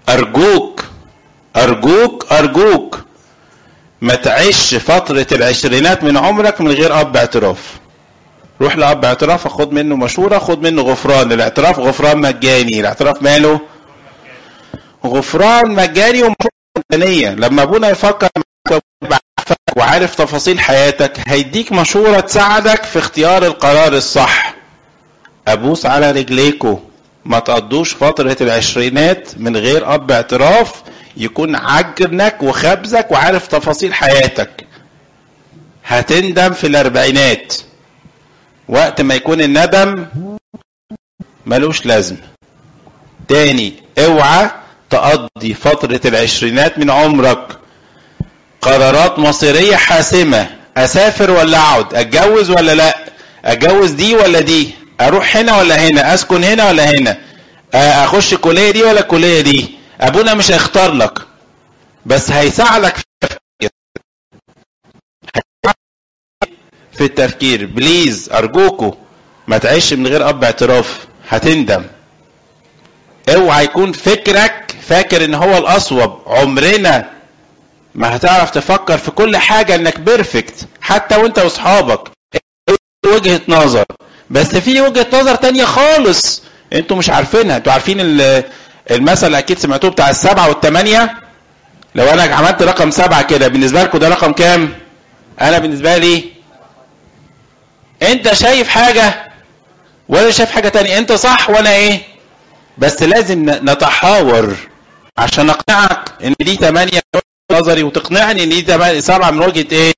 أرجوك 0.09 0.85
أرجوك 1.57 2.27
أرجوك. 2.33 3.05
ما 4.01 4.15
تعيش 4.15 4.75
فترة 4.75 5.27
العشرينات 5.33 6.05
من 6.05 6.17
عمرك 6.17 6.61
من 6.61 6.69
غير 6.71 7.01
أب 7.01 7.17
اعتراف. 7.17 7.59
روح 8.61 8.77
لأب 8.77 9.05
اعتراف 9.05 9.49
خد 9.49 9.73
منه 9.73 9.97
مشورة 9.97 10.39
خد 10.39 10.63
منه 10.63 10.83
غفران. 10.83 11.33
الاعتراف 11.33 11.79
غفران 11.79 12.19
مجاني 12.19 12.81
الاعتراف 12.81 13.23
ماله؟ 13.23 13.61
غفران 15.07 15.71
مجاني 15.71 16.23
ومشورة 16.23 16.83
مجانية 16.93 17.31
لما 17.31 17.63
أبونا 17.63 17.89
يفكر 17.89 18.29
وعارف 19.77 20.15
تفاصيل 20.15 20.61
حياتك 20.61 21.29
هيديك 21.29 21.73
مشورة 21.73 22.21
تساعدك 22.21 22.85
في 22.85 22.99
اختيار 22.99 23.47
القرار 23.47 23.93
الصح. 23.93 24.55
أبوس 25.49 25.87
على 25.87 26.11
رجليكو. 26.11 26.79
ما 27.25 27.39
تقضوش 27.39 27.95
فترة 27.95 28.37
العشرينات 28.41 29.29
من 29.37 29.57
غير 29.57 29.95
أب 29.95 30.11
اعتراف 30.11 30.83
يكون 31.17 31.57
عجنك 31.57 32.43
وخبزك 32.43 33.11
وعارف 33.11 33.47
تفاصيل 33.47 33.95
حياتك. 33.95 34.67
هتندم 35.85 36.53
في 36.53 36.67
الأربعينات. 36.67 37.55
وقت 38.69 39.01
ما 39.01 39.15
يكون 39.15 39.41
الندم 39.41 40.07
ملوش 41.47 41.87
لازمة 41.87 42.19
تاني 43.29 43.73
اوعى 43.99 44.51
تقضي 44.91 45.55
فترة 45.55 46.01
العشرينات 46.05 46.79
من 46.79 46.91
عمرك. 46.91 47.59
قرارات 48.61 49.19
مصيرية 49.19 49.77
حاسمة. 49.77 50.51
أسافر 50.77 51.31
ولا 51.31 51.59
أقعد؟ 51.59 51.95
أتجوز 51.95 52.51
ولا 52.51 52.75
لا؟ 52.75 52.97
أتجوز 53.45 53.91
دي 53.91 54.15
ولا 54.15 54.41
دي؟ 54.41 54.71
أروح 55.01 55.37
هنا 55.37 55.59
ولا 55.59 55.89
هنا؟ 55.89 56.15
أسكن 56.15 56.45
هنا 56.45 56.69
ولا 56.69 56.91
هنا؟ 56.91 57.19
أخش 57.75 58.33
الكليه 58.33 58.71
دي 58.71 58.83
ولا 58.83 59.01
الكليه 59.01 59.41
دي؟ 59.41 59.69
أبونا 60.01 60.35
مش 60.35 60.51
هيختار 60.51 60.93
لك. 60.93 61.19
بس 62.07 62.31
هيساعدك 62.31 62.97
في 66.93 67.05
التفكير. 67.05 67.67
please 67.67 68.31
أرجوكوا. 68.33 68.93
ما 69.49 69.59
تعيش 69.59 69.93
من 69.93 70.07
غير 70.07 70.29
أب 70.29 70.45
اعتراف. 70.45 71.07
هتندم. 71.29 71.85
اوعى 73.35 73.65
يكون 73.65 73.93
فكرك 73.93 74.75
فاكر 74.89 75.25
ان 75.25 75.35
هو 75.35 75.59
الاصوب. 75.59 76.19
عمرنا 76.27 77.11
ما 77.95 78.17
هتعرف 78.17 78.51
تفكر 78.51 78.99
في 78.99 79.11
كل 79.11 79.37
حاجة 79.37 79.75
انك 79.75 80.01
perfect 80.01 80.55
حتى 80.81 81.17
وانت 81.17 81.39
واصحابك. 81.39 82.01
وجهة 83.07 83.41
نظر؟ 83.49 83.85
بس 84.31 84.57
في 84.57 84.81
وجهة 84.81 85.07
نظر 85.13 85.35
تانية 85.35 85.65
خالص. 85.65 86.43
أنتوا 86.73 86.97
مش 86.97 87.11
عارفينها. 87.11 87.57
أنتوا 87.57 87.73
عارفين 87.73 87.97
المثل 88.91 89.35
أكيد 89.35 89.59
سمعتوه 89.59 89.91
بتاع 89.91 90.11
السبعة 90.11 90.49
والثمانيه 90.49 91.15
لو 91.95 92.05
أنا 92.05 92.23
عملت 92.35 92.63
رقم 92.63 92.91
سبعة 92.91 93.23
كده 93.23 93.49
بالنسبة 93.49 93.83
لكم 93.83 93.99
ده 93.99 94.09
رقم 94.09 94.33
كام؟ 94.33 94.75
أنا 95.41 95.59
بالنسبة 95.59 95.97
لي 95.97 96.25
انت 98.03 98.33
شايف 98.35 98.69
حاجة 98.69 99.33
وأنا 100.09 100.31
شايف 100.31 100.51
حاجة 100.51 100.69
تانية؟ 100.69 100.99
انت 100.99 101.13
صح 101.13 101.51
وأنا 101.51 101.73
إيه؟ 101.73 102.01
بس 102.79 103.03
لازم 103.03 103.51
نتحاور 103.51 104.55
عشان 105.19 105.51
أقنعك 105.51 106.09
إن 106.25 106.35
دي 106.41 106.57
ثمانية 106.57 107.01
نظري 107.53 107.83
وتقنعني 107.83 108.45
إن 108.45 108.49
دي 108.49 109.01
سبعة 109.01 109.31
من 109.31 109.41
وجهة 109.41 109.67
إيه؟ 109.73 109.93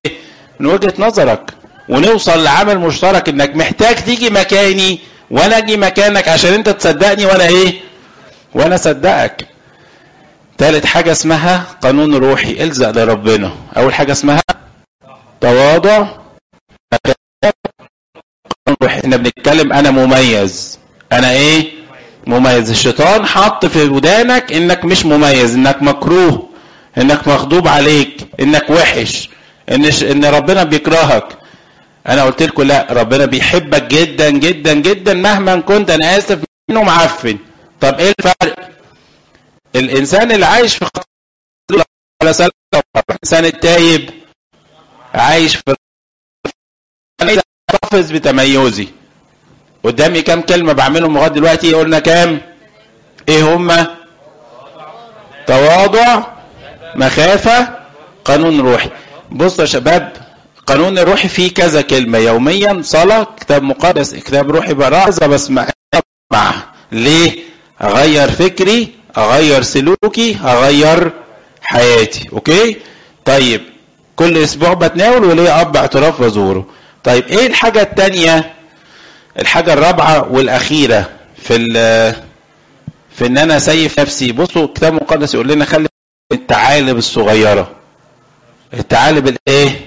من 0.59 0.65
وجهة 0.65 0.93
نظرك. 0.99 1.53
ونوصل 1.89 2.43
لعمل 2.43 2.79
مشترك 2.79 3.29
إنك 3.29 3.55
محتاج 3.55 3.95
تيجي 3.95 4.29
مكاني 4.29 4.99
وأنا 5.31 5.57
أجي 5.57 5.77
مكانك 5.77 6.27
عشان 6.27 6.53
أنت 6.53 6.69
تصدقني 6.69 7.25
وأنا 7.25 7.47
إيه؟ 7.47 7.79
وأنا 8.53 8.75
أصدقك. 8.75 9.47
ثالث 10.57 10.85
حاجة 10.85 11.11
اسمها 11.11 11.65
قانون 11.81 12.15
روحي 12.15 12.63
الزق 12.63 12.89
لربنا 12.89 13.53
أول 13.77 13.93
حاجة 13.93 14.11
اسمها 14.11 14.41
تواضع. 15.41 16.07
إحنا 18.85 19.17
بنتكلم 19.17 19.73
أنا 19.73 19.91
مميز. 19.91 20.79
أنا 21.11 21.31
إيه؟ 21.31 21.78
مميز 22.27 22.69
الشيطان 22.69 23.25
حط 23.25 23.65
في 23.65 23.83
ودانك 23.83 24.53
إنك 24.53 24.85
مش 24.85 25.05
مميز 25.05 25.55
إنك 25.55 25.83
مكروه 25.83 26.49
إنك 26.97 27.27
مغضوب 27.27 27.67
عليك 27.67 28.27
إنك 28.39 28.69
وحش 28.69 29.29
إن 29.69 29.85
إن 29.85 30.25
ربنا 30.25 30.63
بيكرهك. 30.63 31.37
أنا 32.07 32.23
قلت 32.23 32.43
لكم 32.43 32.63
لا 32.63 32.87
ربنا 32.89 33.25
بيحبك 33.25 33.83
جدا 33.83 34.29
جدا 34.29 34.73
جدا 34.73 35.13
مهما 35.13 35.59
كنت. 35.61 35.89
أنا 35.89 36.17
آسف 36.17 36.39
منه 36.69 36.83
معفن. 36.83 37.37
طب 37.81 37.99
إيه 37.99 38.13
الفرق؟ 38.19 38.69
الإنسان 39.75 40.31
اللي 40.31 40.45
عايش 40.45 40.75
في 40.77 40.85
خطر 40.85 41.03
سلام 42.31 42.51
الإنسان 43.09 43.45
التايب 43.45 44.09
عايش 45.13 45.55
في 45.55 45.75
أحتفظ 47.73 48.11
بتميزي. 48.11 48.87
قدامي 49.83 50.21
كام 50.21 50.41
كلمة 50.41 50.73
بعملهم 50.73 51.17
لغاية 51.17 51.27
دلوقتي؟ 51.27 51.73
قلنا 51.73 51.99
كام؟ 51.99 52.41
إيه 53.29 53.55
هما 53.55 53.87
تواضع 55.47 56.23
مخافة 56.95 57.69
قانون 58.25 58.59
روحي. 58.61 58.89
بصوا 59.31 59.61
يا 59.61 59.69
شباب 59.69 60.13
قانون 60.67 60.97
الروحي 60.97 61.27
فيه 61.27 61.53
كذا 61.53 61.81
كلمة. 61.81 62.17
يوميا 62.17 62.81
صلاة 62.83 63.27
كتاب 63.39 63.63
مقدس 63.63 64.15
كتاب 64.15 64.51
روحي 64.51 64.73
بسمع 64.73 65.67
معها 66.31 66.65
ليه؟ 66.91 67.31
أغير 67.81 68.31
فكري 68.31 68.87
أغير 69.17 69.61
سلوكي 69.61 70.37
أغير 70.43 71.11
حياتي. 71.61 72.29
okay؟ 72.33 72.77
طيب 73.25 73.61
كل 74.15 74.37
أسبوع 74.37 74.73
بتناول 74.73 75.23
وليا 75.25 75.61
اب 75.61 75.77
اعتراف 75.77 76.21
بزوره 76.21 76.65
طيب 77.03 77.27
إيه 77.27 77.47
الحاجة 77.47 77.81
التانية؟ 77.81 78.53
الحاجة 79.39 79.73
الرابعة 79.73 80.31
والأخيرة 80.31 81.09
في 81.43 81.57
في 83.15 83.25
إن 83.25 83.37
أنا 83.37 83.59
سيف 83.59 83.99
نفسي 83.99 84.31
بصوا 84.31 84.65
الكتاب 84.65 84.93
المقدس 84.93 85.33
يقول 85.33 85.47
لنا 85.47 85.65
خلي 85.65 85.87
التعالب 86.31 86.97
الصغيرة 86.97 87.71
التعالب 88.73 89.27
الإيه؟ 89.27 89.81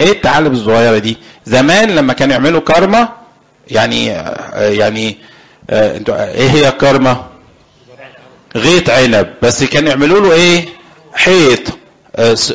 إيه 0.00 0.10
التعالب 0.12 0.52
الصغيرة 0.52 0.98
دي؟ 0.98 1.16
زمان 1.46 1.90
لما 1.90 2.12
كانوا 2.12 2.34
يعملوا 2.34 2.60
كارما 2.60 3.08
يعني 3.70 4.06
يعني 4.56 5.16
إيه 5.70 6.50
هي 6.50 6.68
الكارما؟ 6.68 7.26
غيط 8.56 8.90
عنب 8.90 9.34
بس 9.42 9.64
كانوا 9.64 9.88
يعملوا 9.90 10.20
له 10.20 10.32
إيه؟ 10.32 10.64
حيط 11.14 11.60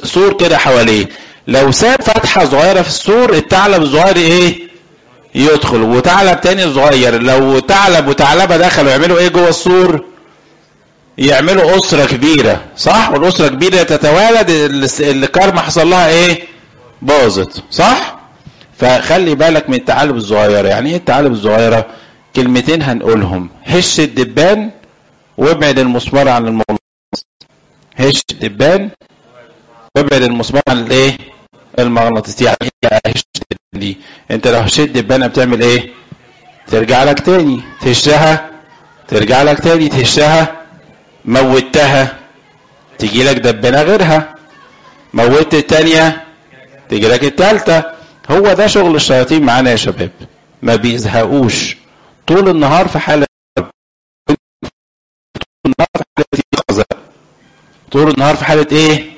سور 0.03 0.33
كده 0.37 0.57
حواليه 0.57 1.05
لو 1.47 1.71
ساب 1.71 2.01
فتحة 2.01 2.45
صغيرة 2.45 2.81
في 2.81 2.87
السور 2.89 3.33
الثعلب 3.33 3.81
الصغير 3.83 4.15
إيه؟ 4.15 4.64
يدخل. 5.35 5.81
وثعلب 5.81 6.41
تاني 6.41 6.73
صغير. 6.73 7.21
لو 7.21 7.59
ثعلب 7.59 8.07
وثعلبة 8.07 8.57
دخلوا 8.57 8.91
يعملوا 8.91 9.17
إيه 9.19 9.27
جوه 9.27 9.49
السور؟ 9.49 10.05
يعملوا 11.17 11.77
أسرة 11.77 12.05
كبيرة. 12.05 12.61
صح؟ 12.77 13.11
والأسرة 13.11 13.47
كبيرة 13.47 13.83
تتوالد 13.83 14.49
الكرمه 14.99 15.61
حصل 15.61 15.89
لها 15.89 16.09
إيه؟ 16.09 16.39
باظت. 17.01 17.63
صح؟ 17.71 18.15
فخلي 18.79 19.35
بالك 19.35 19.69
من 19.69 19.75
الثعالب 19.75 20.15
الصغيرة. 20.15 20.67
يعني 20.67 20.89
إيه 20.89 20.97
الثعالب 20.97 21.33
الصغيرة؟ 21.33 21.85
كلمتين 22.35 22.81
هنقولهم. 22.81 23.49
هش 23.65 23.99
الدبان 23.99 24.71
وابعد 25.37 25.79
المسمار 25.79 26.29
عن 26.29 26.47
المغناطيس 26.47 27.25
هش 27.95 28.21
الدبان 28.31 28.89
وابعد 29.97 30.21
المسمار 30.21 30.63
عن 30.69 30.79
الإيه؟ 30.79 31.17
المغناطيس 31.79 32.43
هش 32.43 33.23
دي 33.73 33.97
انت 34.31 34.47
لو 34.47 34.59
هشيت 34.59 34.89
دبانه 34.91 35.27
بتعمل 35.27 35.61
إيه؟ 35.61 35.89
ترجع 36.67 37.03
لك 37.03 37.19
تاني 37.19 37.61
تهشها 37.81 38.49
ترجع 39.07 39.41
لك 39.43 39.59
تاني 39.59 39.89
تهشها 39.89 40.61
موتها 41.25 42.19
تيجي 42.97 43.23
لك 43.23 43.35
دبانة 43.35 43.81
غيرها 43.81 44.35
موت 45.13 45.53
التانية 45.53 46.23
تيجي 46.89 47.07
لك 47.07 47.23
التالتة. 47.23 47.83
هو 48.31 48.53
ده 48.53 48.67
شغل 48.67 48.95
الشياطين 48.95 49.43
معانا 49.43 49.71
يا 49.71 49.75
شباب. 49.75 50.11
ما 50.61 50.75
بيزهقوش. 50.75 51.77
طول 52.27 52.49
النهار 52.49 52.87
في 52.87 52.99
حالة 52.99 53.25
طول 54.27 54.37
النهار 55.65 55.87
في 55.97 56.03
حالة 56.17 56.43
يقظة 56.53 56.85
طول 57.91 58.09
النهار 58.11 58.35
في 58.35 58.45
حالة 58.45 58.67
إيه؟ 58.71 59.14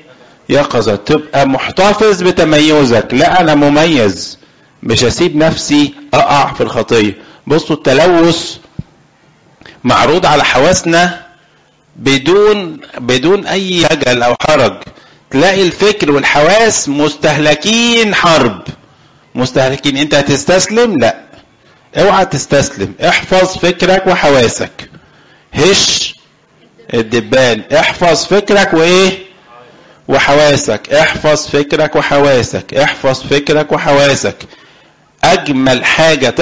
يقظة 0.48 0.96
تبقى 0.96 1.48
محتفظ 1.48 2.22
بتميزك. 2.22 3.08
لا 3.12 3.40
أنا 3.40 3.54
مميز. 3.54 4.38
مش 4.82 5.04
هسيب 5.04 5.36
نفسي 5.36 5.94
أقع 6.14 6.52
في 6.52 6.60
الخطية. 6.60 7.16
بصوا 7.46 7.76
التلوث 7.76 8.56
معروض 9.84 10.26
على 10.26 10.44
حواسنا 10.44 11.26
بدون 11.96 12.80
بدون 12.98 13.46
أي 13.46 13.84
خجل 13.86 14.22
أو 14.22 14.36
حرج. 14.40 14.76
تلاقي 15.30 15.62
الفكر 15.62 16.10
والحواس 16.10 16.88
مستهلكين 16.88 18.14
حرب. 18.14 18.62
مستهلكين. 19.34 19.96
أنت 19.96 20.14
هتستسلم؟ 20.14 20.98
لا. 20.98 21.16
اوعى 21.96 22.24
تستسلم. 22.24 22.94
احفظ 23.08 23.58
فكرك 23.58 24.06
وحواسك. 24.06 24.90
هش 25.54 26.14
الدبان. 26.94 27.62
احفظ 27.76 28.24
فكرك 28.24 28.74
وإيه؟ 28.74 29.27
وحواسك. 30.08 30.92
احفظ 30.92 31.46
فكرك 31.46 31.96
وحواسك. 31.96 32.74
احفظ 32.74 33.22
فكرك 33.22 33.72
وحواسك. 33.72 34.36
أجمل 35.24 35.84
حاجة 35.84 36.34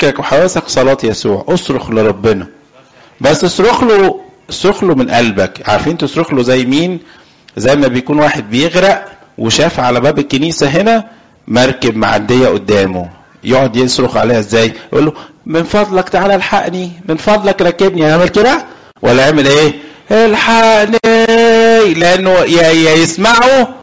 فكرك 0.00 0.18
وحواسك 0.18 0.68
صلاة 0.68 0.98
يسوع. 1.04 1.44
اصرخ 1.48 1.90
لربنا. 1.90 2.46
بس 3.20 3.44
اصرخ 3.44 3.84
له 3.84 4.20
اصرخ 4.50 4.84
له 4.84 4.94
من 4.94 5.10
قلبك. 5.10 5.68
عارفين 5.68 5.98
تصرخ 5.98 6.32
له 6.32 6.42
زي 6.42 6.64
مين؟ 6.64 7.00
زي 7.56 7.76
ما 7.76 7.88
بيكون 7.88 8.18
واحد 8.18 8.50
بيغرق 8.50 9.04
وشاف 9.38 9.80
على 9.80 10.00
باب 10.00 10.18
الكنيسة 10.18 10.66
هنا 10.68 11.04
مركب 11.48 11.96
معدية 11.96 12.48
قدامه. 12.48 13.10
يقعد 13.44 13.76
يصرخ 13.76 14.16
عليها 14.16 14.38
إزاي؟ 14.38 14.72
يقول 14.92 15.04
له 15.04 15.12
من 15.46 15.64
فضلك 15.64 16.08
تعالى 16.08 16.34
الحقني. 16.34 16.90
من 17.08 17.16
فضلك 17.16 17.62
ركبني. 17.62 18.00
يعمل 18.00 18.28
كده؟ 18.28 18.64
ولا 19.02 19.26
يعمل 19.26 19.46
إيه؟ 19.46 19.72
الحقني. 20.10 20.98
لأنه 21.94 22.30
يا, 22.30 22.70
يا 22.70 22.94
يسمعه 22.94 23.74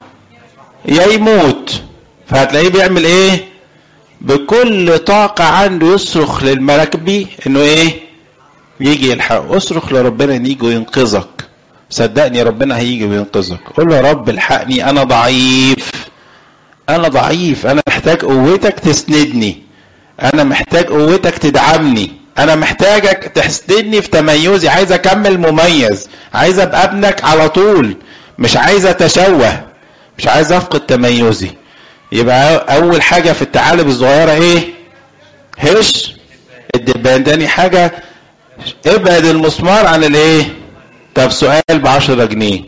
يا 0.85 1.05
يموت. 1.07 1.81
فهتلاقيه 2.27 2.69
بيعمل 2.69 3.05
إيه؟ 3.05 3.45
بكل 4.21 4.97
طاقة 4.97 5.43
عنده 5.43 5.93
يصرخ 5.93 6.43
للمراكبي 6.43 7.27
إنه 7.47 7.59
إيه؟ 7.59 7.89
يجي 8.79 9.11
يلحق 9.11 9.51
اصرخ 9.51 9.93
لربنا 9.93 10.35
إن 10.35 10.45
يجي 10.45 10.65
وينقذك. 10.65 11.27
صدقني 11.89 12.43
ربنا 12.43 12.77
هيجي 12.77 13.05
وينقذك. 13.05 13.59
قول 13.77 13.89
له 13.89 13.95
يا 13.95 14.01
رب 14.01 14.29
الحقني 14.29 14.89
أنا 14.89 15.03
ضعيف. 15.03 15.91
أنا 16.89 17.07
ضعيف. 17.07 17.67
أنا 17.67 17.81
محتاج 17.87 18.21
قوتك 18.21 18.79
تسندني. 18.79 19.63
أنا 20.33 20.43
محتاج 20.43 20.85
قوتك 20.85 21.37
تدعمني. 21.37 22.22
أنا 22.37 22.55
محتاجك 22.55 23.31
تحسدني 23.35 24.01
في 24.01 24.09
تميزي. 24.09 24.69
عايز 24.69 24.91
أكمل 24.91 25.37
مميز. 25.37 26.09
عايز 26.33 26.59
أبقى 26.59 26.83
ابنك 26.83 27.23
على 27.23 27.49
طول. 27.49 27.97
مش 28.39 28.57
عايز 28.57 28.85
أتشوه. 28.85 29.63
مش 30.17 30.27
عايز 30.27 30.51
أفقد 30.51 30.79
تميزي. 30.79 31.49
يبقى 32.11 32.75
أول 32.77 33.01
حاجة 33.01 33.31
في 33.31 33.41
الثعالب 33.41 33.87
الصغيرة 33.87 34.31
إيه؟ 34.31 34.59
هش. 35.59 36.13
الدبان 36.75 37.23
تاني 37.23 37.47
حاجة. 37.47 37.91
ابعد 38.87 39.25
المسمار 39.25 39.85
عن 39.85 40.03
الإيه؟ 40.03 40.43
طب 41.15 41.31
سؤال 41.31 41.61
ب 41.71 41.87
10 41.87 42.25
جنيه. 42.25 42.61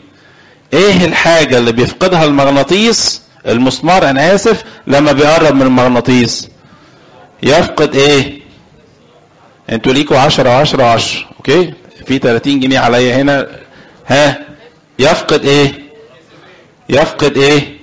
إيه 0.74 1.06
الحاجة 1.06 1.58
اللي 1.58 1.72
بيفقدها 1.72 2.26
المغناطيس؟ 2.26 3.22
المسمار 3.48 4.10
أنا 4.10 4.36
آسف. 4.36 4.64
لما 4.88 5.12
بيقرب 5.12 5.56
من 5.56 5.62
المغناطيس. 5.62 6.50
يفقد 7.44 7.96
إيه؟ 7.96 8.45
أنتوا 9.70 9.94
ليكوا 9.94 10.18
10 10.18 10.50
10 10.50 10.84
10 10.84 11.26
أوكي؟ 11.38 11.74
في 12.06 12.18
30 12.18 12.60
جنيه 12.60 12.80
عليا 12.80 13.16
هنا. 13.16 13.48
ها؟ 14.08 14.40
يفقد 15.00 15.46
إيه؟ 15.46 15.74
يفقد 16.90 17.38
إيه؟ 17.38 17.78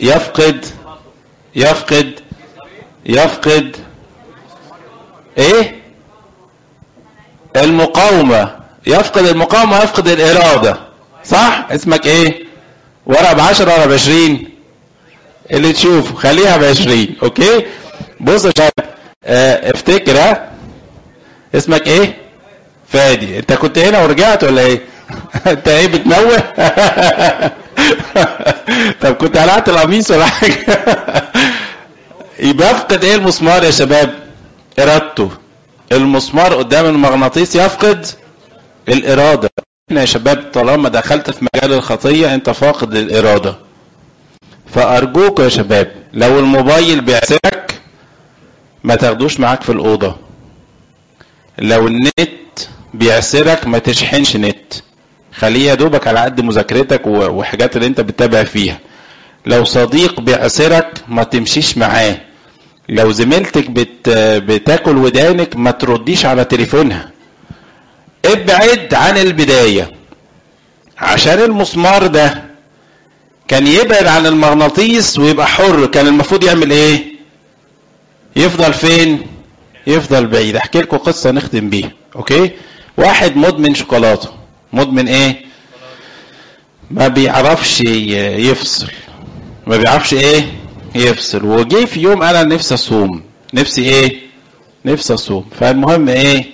يفقد 0.00 0.66
يفقد 1.56 2.20
يفقد 3.06 3.76
إيه؟ 5.38 5.82
المقاومة. 7.56 8.56
يفقد 8.86 9.24
المقاومة 9.26 9.82
يفقد 9.82 10.08
الإرادة. 10.08 10.76
صح؟ 11.24 11.66
اسمك 11.70 12.06
إيه؟ 12.06 12.44
ورقة 13.06 13.32
بعشرة 13.32 13.72
ورقة 13.72 13.86
بعشرين. 13.86 14.48
اللي 15.50 15.72
تشوف 15.72 16.14
خليها 16.14 16.56
بعشرين 16.56 17.16
أوكي؟ 17.22 17.66
بص 18.20 18.44
يا 18.44 18.50
شباب 18.56 18.93
آه 19.26 19.70
افتكر 19.70 20.18
ها؟ 20.18 20.50
اسمك 21.54 21.86
إيه؟ 21.86 22.16
فادي. 22.88 23.38
انت 23.38 23.52
كنت 23.52 23.78
هنا 23.78 24.02
ورجعت 24.02 24.44
ولا 24.44 24.62
إيه؟ 24.62 24.80
انت 25.46 25.68
إيه 25.68 25.86
بتنوه؟ 25.86 26.38
طب 29.02 29.14
كنت 29.14 29.36
قلعت 29.38 29.68
القميص 29.68 30.10
ولا 30.10 30.26
حاجة؟ 30.26 30.54
يبقى 32.38 32.70
يفقد 32.70 33.04
إيه 33.04 33.14
المسمار 33.14 33.64
يا 33.64 33.70
شباب؟ 33.70 34.14
إرادته. 34.78 35.30
المسمار 35.92 36.54
قدام 36.54 36.86
المغناطيس 36.86 37.56
يفقد 37.56 38.06
الإرادة. 38.88 39.50
هنا 39.90 40.00
يا 40.00 40.06
شباب 40.06 40.50
طالما 40.52 40.88
دخلت 40.88 41.30
في 41.30 41.46
مجال 41.54 41.72
الخطية 41.72 42.34
انت 42.34 42.50
فاقد 42.50 42.94
الإرادة. 42.94 43.54
فأرجوك 44.74 45.40
يا 45.40 45.48
شباب 45.48 45.92
لو 46.12 46.38
الموبايل 46.38 47.00
بيعسرك 47.00 47.63
ما 48.84 48.94
تاخدوش 48.96 49.40
معاك 49.40 49.62
في 49.62 49.72
الأوضة. 49.72 50.16
لو 51.58 51.86
النت 51.88 52.58
بيعسرك 52.94 53.66
ما 53.66 53.78
تشحنش 53.78 54.36
نت. 54.36 54.72
خليه 55.34 55.68
يا 55.70 55.74
دوبك 55.74 56.06
على 56.06 56.20
قد 56.20 56.40
مذاكرتك 56.40 57.06
وحاجات 57.06 57.76
اللي 57.76 57.86
انت 57.86 58.00
بتتابع 58.00 58.44
فيها. 58.44 58.78
لو 59.46 59.64
صديق 59.64 60.20
بيعسرك 60.20 61.00
ما 61.08 61.22
تمشيش 61.24 61.78
معاه. 61.78 62.20
لو 62.88 63.12
زميلتك 63.12 63.70
بت... 63.70 64.08
بتاكل 64.48 64.96
ودانك 64.96 65.56
ما 65.56 65.70
ترديش 65.70 66.26
على 66.26 66.44
تليفونها. 66.44 67.10
ابعد 68.24 68.94
عن 68.94 69.16
البداية. 69.18 69.90
عشان 70.98 71.38
المسمار 71.38 72.06
ده 72.06 72.44
كان 73.48 73.66
يبعد 73.66 74.06
عن 74.06 74.26
المغناطيس 74.26 75.18
ويبقى 75.18 75.46
حر 75.46 75.86
كان 75.86 76.06
المفروض 76.06 76.44
يعمل 76.44 76.70
إيه؟ 76.70 77.13
يفضل 78.36 78.72
فين؟ 78.72 79.26
يفضل 79.86 80.26
بعيد. 80.26 80.56
أحكي 80.56 80.78
لكم 80.80 80.96
قصة 80.96 81.30
نختم 81.30 81.70
بيها 81.70 81.90
أوكي؟ 82.16 82.50
واحد 82.96 83.36
مدمن 83.36 83.74
شوكولاتة. 83.74 84.28
مدمن 84.72 85.08
إيه؟ 85.08 85.44
ما 86.90 87.08
بيعرفش 87.08 87.80
يفصل. 87.80 88.88
ما 89.66 89.76
بيعرفش 89.76 90.14
إيه؟ 90.14 90.44
يفصل. 90.94 91.44
وجي 91.44 91.86
في 91.86 92.00
يوم 92.00 92.22
أنا 92.22 92.42
نفسي 92.42 92.74
أصوم. 92.74 93.22
نفسي 93.54 93.82
إيه؟ 93.82 94.20
نفسي 94.84 95.14
أصوم. 95.14 95.48
فالمهم 95.60 96.08
إيه؟ 96.08 96.44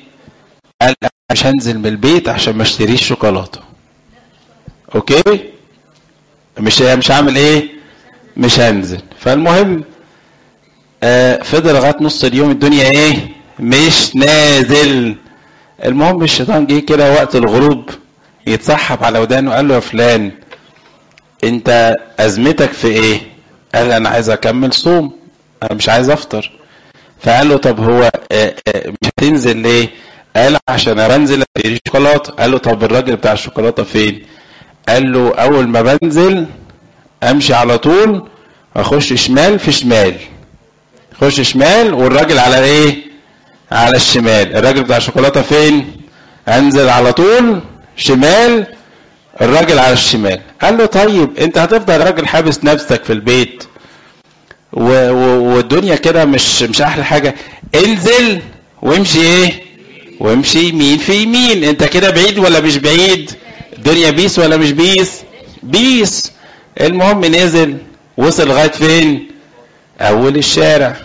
قال 0.82 0.94
مش 1.32 1.46
هنزل 1.46 1.78
من 1.78 1.86
البيت 1.86 2.28
عشان 2.28 2.56
ما 2.56 2.62
اشتريش 2.62 3.06
شوكولاتة. 3.08 3.60
أوكي؟ 4.94 5.22
مش 6.58 6.80
مش 6.82 7.10
هعمل 7.10 7.36
إيه؟ 7.36 7.68
مش 8.36 8.60
هنزل. 8.60 9.00
فالمهم 9.20 9.84
آه 11.02 11.42
فضل 11.42 11.74
لغاية 11.74 11.96
نص 12.00 12.24
اليوم 12.24 12.50
الدنيا 12.50 12.90
إيه؟ 12.90 13.14
مش 13.60 14.16
نازل. 14.16 15.16
المهم 15.84 16.22
الشيطان 16.22 16.66
جه 16.66 16.78
كده 16.78 17.12
وقت 17.12 17.36
الغروب 17.36 17.90
يتصحب 18.46 19.04
على 19.04 19.18
ودانه 19.18 19.50
وقال 19.50 19.68
له 19.68 19.74
يا 19.74 19.80
فلان 19.80 20.32
أنت 21.44 21.96
أزمتك 22.20 22.72
في 22.72 22.86
إيه؟ 22.88 23.20
قال 23.74 23.92
أنا 23.92 24.08
عايز 24.08 24.30
أكمل 24.30 24.72
صوم 24.72 25.12
أنا 25.62 25.74
مش 25.74 25.88
عايز 25.88 26.10
أفطر. 26.10 26.52
فقال 27.20 27.48
له 27.48 27.56
طب 27.56 27.80
هو 27.80 28.10
آه 28.32 28.54
آه 28.68 28.88
مش 29.02 29.08
هتنزل 29.18 29.56
ليه؟ 29.56 29.88
قال 30.36 30.56
عشان 30.68 30.94
بنزل 31.08 31.44
أشتري 31.56 31.78
شوكولاتة. 31.86 32.32
قال 32.32 32.50
له 32.50 32.58
طب 32.58 32.84
الراجل 32.84 33.16
بتاع 33.16 33.32
الشوكولاتة 33.32 33.82
فين؟ 33.82 34.22
قال 34.88 35.12
له 35.12 35.34
أول 35.34 35.68
ما 35.68 35.82
بنزل 36.02 36.46
أمشي 37.22 37.54
على 37.54 37.78
طول 37.78 38.28
أخش 38.76 39.12
شمال 39.12 39.58
في 39.58 39.72
شمال. 39.72 40.14
خش 41.20 41.40
شمال 41.40 41.94
والراجل 41.94 42.38
على 42.38 42.64
إيه؟ 42.64 42.96
على 43.72 43.96
الشمال. 43.96 44.56
الراجل 44.56 44.82
بتاع 44.82 44.96
الشوكولاتة 44.96 45.42
فين؟ 45.42 45.92
انزل 46.48 46.88
على 46.88 47.12
طول 47.12 47.60
شمال 47.96 48.66
الراجل 49.40 49.78
على 49.78 49.92
الشمال. 49.92 50.40
قال 50.62 50.78
له 50.78 50.86
طيب 50.86 51.38
انت 51.38 51.58
هتفضل 51.58 52.00
راجل 52.00 52.26
حابس 52.26 52.64
نفسك 52.64 53.04
في 53.04 53.12
البيت 53.12 53.64
و... 54.72 55.10
و... 55.10 55.54
والدنيا 55.54 55.94
كده 55.96 56.24
مش 56.24 56.62
مش 56.62 56.80
أحلى 56.82 57.04
حاجة. 57.04 57.34
انزل 57.74 58.40
وامشي 58.82 59.20
إيه؟ 59.20 59.62
وامشي 60.20 60.68
يمين 60.68 60.98
في 60.98 61.14
يمين 61.22 61.64
انت 61.64 61.84
كده 61.84 62.10
بعيد 62.10 62.38
ولا 62.38 62.60
مش 62.60 62.76
بعيد؟ 62.76 63.30
الدنيا 63.78 64.10
peace 64.10 64.38
ولا 64.38 64.56
مش 64.56 64.72
peace؟ 64.72 65.10
peace. 65.62 66.32
المهم 66.80 67.24
نزل 67.24 67.76
وصل 68.16 68.48
لغاية 68.48 68.70
فين؟ 68.70 69.28
أول 70.00 70.36
الشارع. 70.36 70.96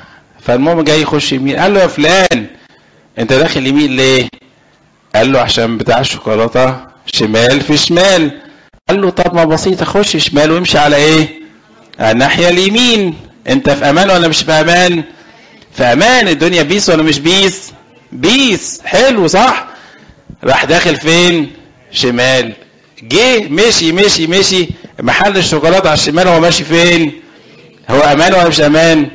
فالمهم 0.45 0.81
جاي 0.81 1.01
يخش 1.01 1.31
يمين. 1.34 1.55
قال 1.55 1.73
له 1.73 1.79
يا 1.79 1.88
فلان 1.88 2.45
انت 3.19 3.34
داخل 3.34 3.67
يمين 3.67 3.95
ليه؟ 3.95 4.29
قال 5.15 5.31
له 5.31 5.39
عشان 5.39 5.77
بتاع 5.77 5.99
الشوكولاتة 5.99 6.77
شمال 7.05 7.62
في 7.62 7.77
شمال. 7.77 8.41
قال 8.89 9.01
له 9.01 9.10
طب 9.10 9.36
ما 9.36 9.45
بسيطة 9.45 9.86
خش 9.86 10.17
شمال 10.17 10.51
وامشي 10.51 10.77
على 10.77 10.95
إيه؟ 10.95 11.27
على 11.99 12.12
الناحية 12.12 12.49
اليمين. 12.49 13.13
انت 13.49 13.69
في 13.69 13.89
أمان 13.89 14.10
ولا 14.10 14.27
مش 14.27 14.43
في 14.43 14.51
أمان؟ 14.51 15.03
في 15.73 15.84
أمان. 15.84 16.27
الدنيا 16.27 16.63
peace 16.63 16.89
ولا 16.89 17.03
مش 17.03 17.19
peace؟ 17.19 17.71
peace. 18.12 18.81
حلو 18.86 19.27
صح؟ 19.27 19.67
راح 20.43 20.65
داخل 20.65 20.95
فين؟ 20.95 21.51
شمال. 21.91 22.53
جه 23.03 23.47
مشي 23.47 23.91
مشي 23.91 24.27
مشي. 24.27 24.67
محل 24.99 25.38
الشوكولاتة 25.38 25.89
على 25.89 25.97
الشمال 25.97 26.27
هو 26.27 26.39
ماشي 26.39 26.63
فين؟ 26.63 27.12
هو 27.89 27.99
أمان 27.99 28.34
ولا 28.34 28.47
مش 28.47 28.62
أمان؟ 28.62 29.10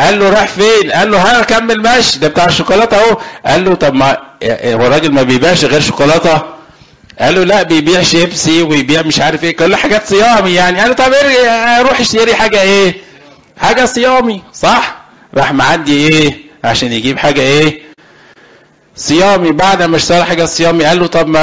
قال 0.00 0.18
له 0.18 0.30
راح 0.30 0.46
فين؟ 0.46 0.90
قال 0.92 1.10
له 1.10 1.18
ها 1.18 1.42
كمل 1.42 1.82
ماشي. 1.82 2.18
ده 2.18 2.28
بتاع 2.28 2.44
الشوكولاتة 2.46 2.96
اهو. 2.96 3.16
قال 3.46 3.64
له 3.64 3.74
طب 3.74 3.94
ما 3.94 4.10
هو 4.44 4.86
الراجل 4.86 5.12
ما 5.12 5.22
بيبيعش 5.22 5.64
غير 5.64 5.80
شوكولاتة؟ 5.80 6.42
قال 7.20 7.34
له 7.34 7.44
لا 7.44 7.62
بيبيع 7.62 8.02
شيبسي 8.02 8.62
ويبيع 8.62 9.02
مش 9.02 9.20
عارف 9.20 9.44
إيه. 9.44 9.56
كل 9.56 9.76
حاجات 9.76 10.06
صيامي 10.06 10.54
يعني. 10.54 10.80
قال 10.80 10.88
له 10.88 10.94
طب 10.94 11.12
روح 11.88 12.00
اشتري 12.00 12.34
حاجة 12.34 12.62
إيه؟ 12.62 12.94
حاجة 13.60 13.84
صيامي 13.84 14.42
صح؟ 14.52 14.96
راح 15.34 15.52
معدي 15.52 16.08
إيه؟ 16.08 16.34
عشان 16.64 16.92
يجيب 16.92 17.18
حاجة 17.18 17.40
إيه؟ 17.40 17.82
صيامي. 18.96 19.52
بعد 19.52 19.82
ما 19.82 19.96
اشترى 19.96 20.24
حاجة 20.24 20.44
صيامي 20.44 20.84
قال 20.84 20.98
له 21.00 21.06
طب 21.06 21.28
ما 21.28 21.38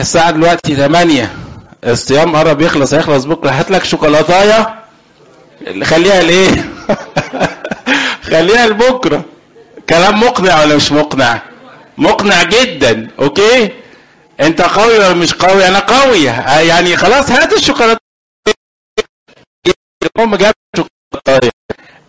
الساعة 0.00 0.30
دلوقتي 0.30 0.76
8 0.76 1.30
الصيام 1.86 2.36
قرب 2.36 2.60
يخلص 2.60 2.94
هيخلص 2.94 3.24
بكرة. 3.24 3.50
هات 3.50 3.70
لك 3.70 3.84
شوكولاتاية. 3.84 4.74
خليها 5.82 6.22
لإيه؟ 6.22 6.64
خليها 8.36 8.66
لبكرة. 8.66 9.24
كلام 9.88 10.20
مقنع 10.20 10.60
ولا 10.62 10.76
مش 10.76 10.92
مقنع؟ 10.92 11.42
مقنع 11.98 12.42
جدا 12.42 13.08
أوكي؟ 13.18 13.70
أنت 14.40 14.62
قوي 14.62 14.98
ولا 14.98 15.12
مش 15.12 15.34
قوي؟ 15.34 15.68
أنا 15.68 15.78
قوي. 15.78 16.24
يعني 16.68 16.96
خلاص 16.96 17.30
هات 17.30 17.52
الشوكولاتة. 17.52 18.00
المهم 20.16 20.36
جاب 20.36 20.54
شوكولاته 20.76 21.50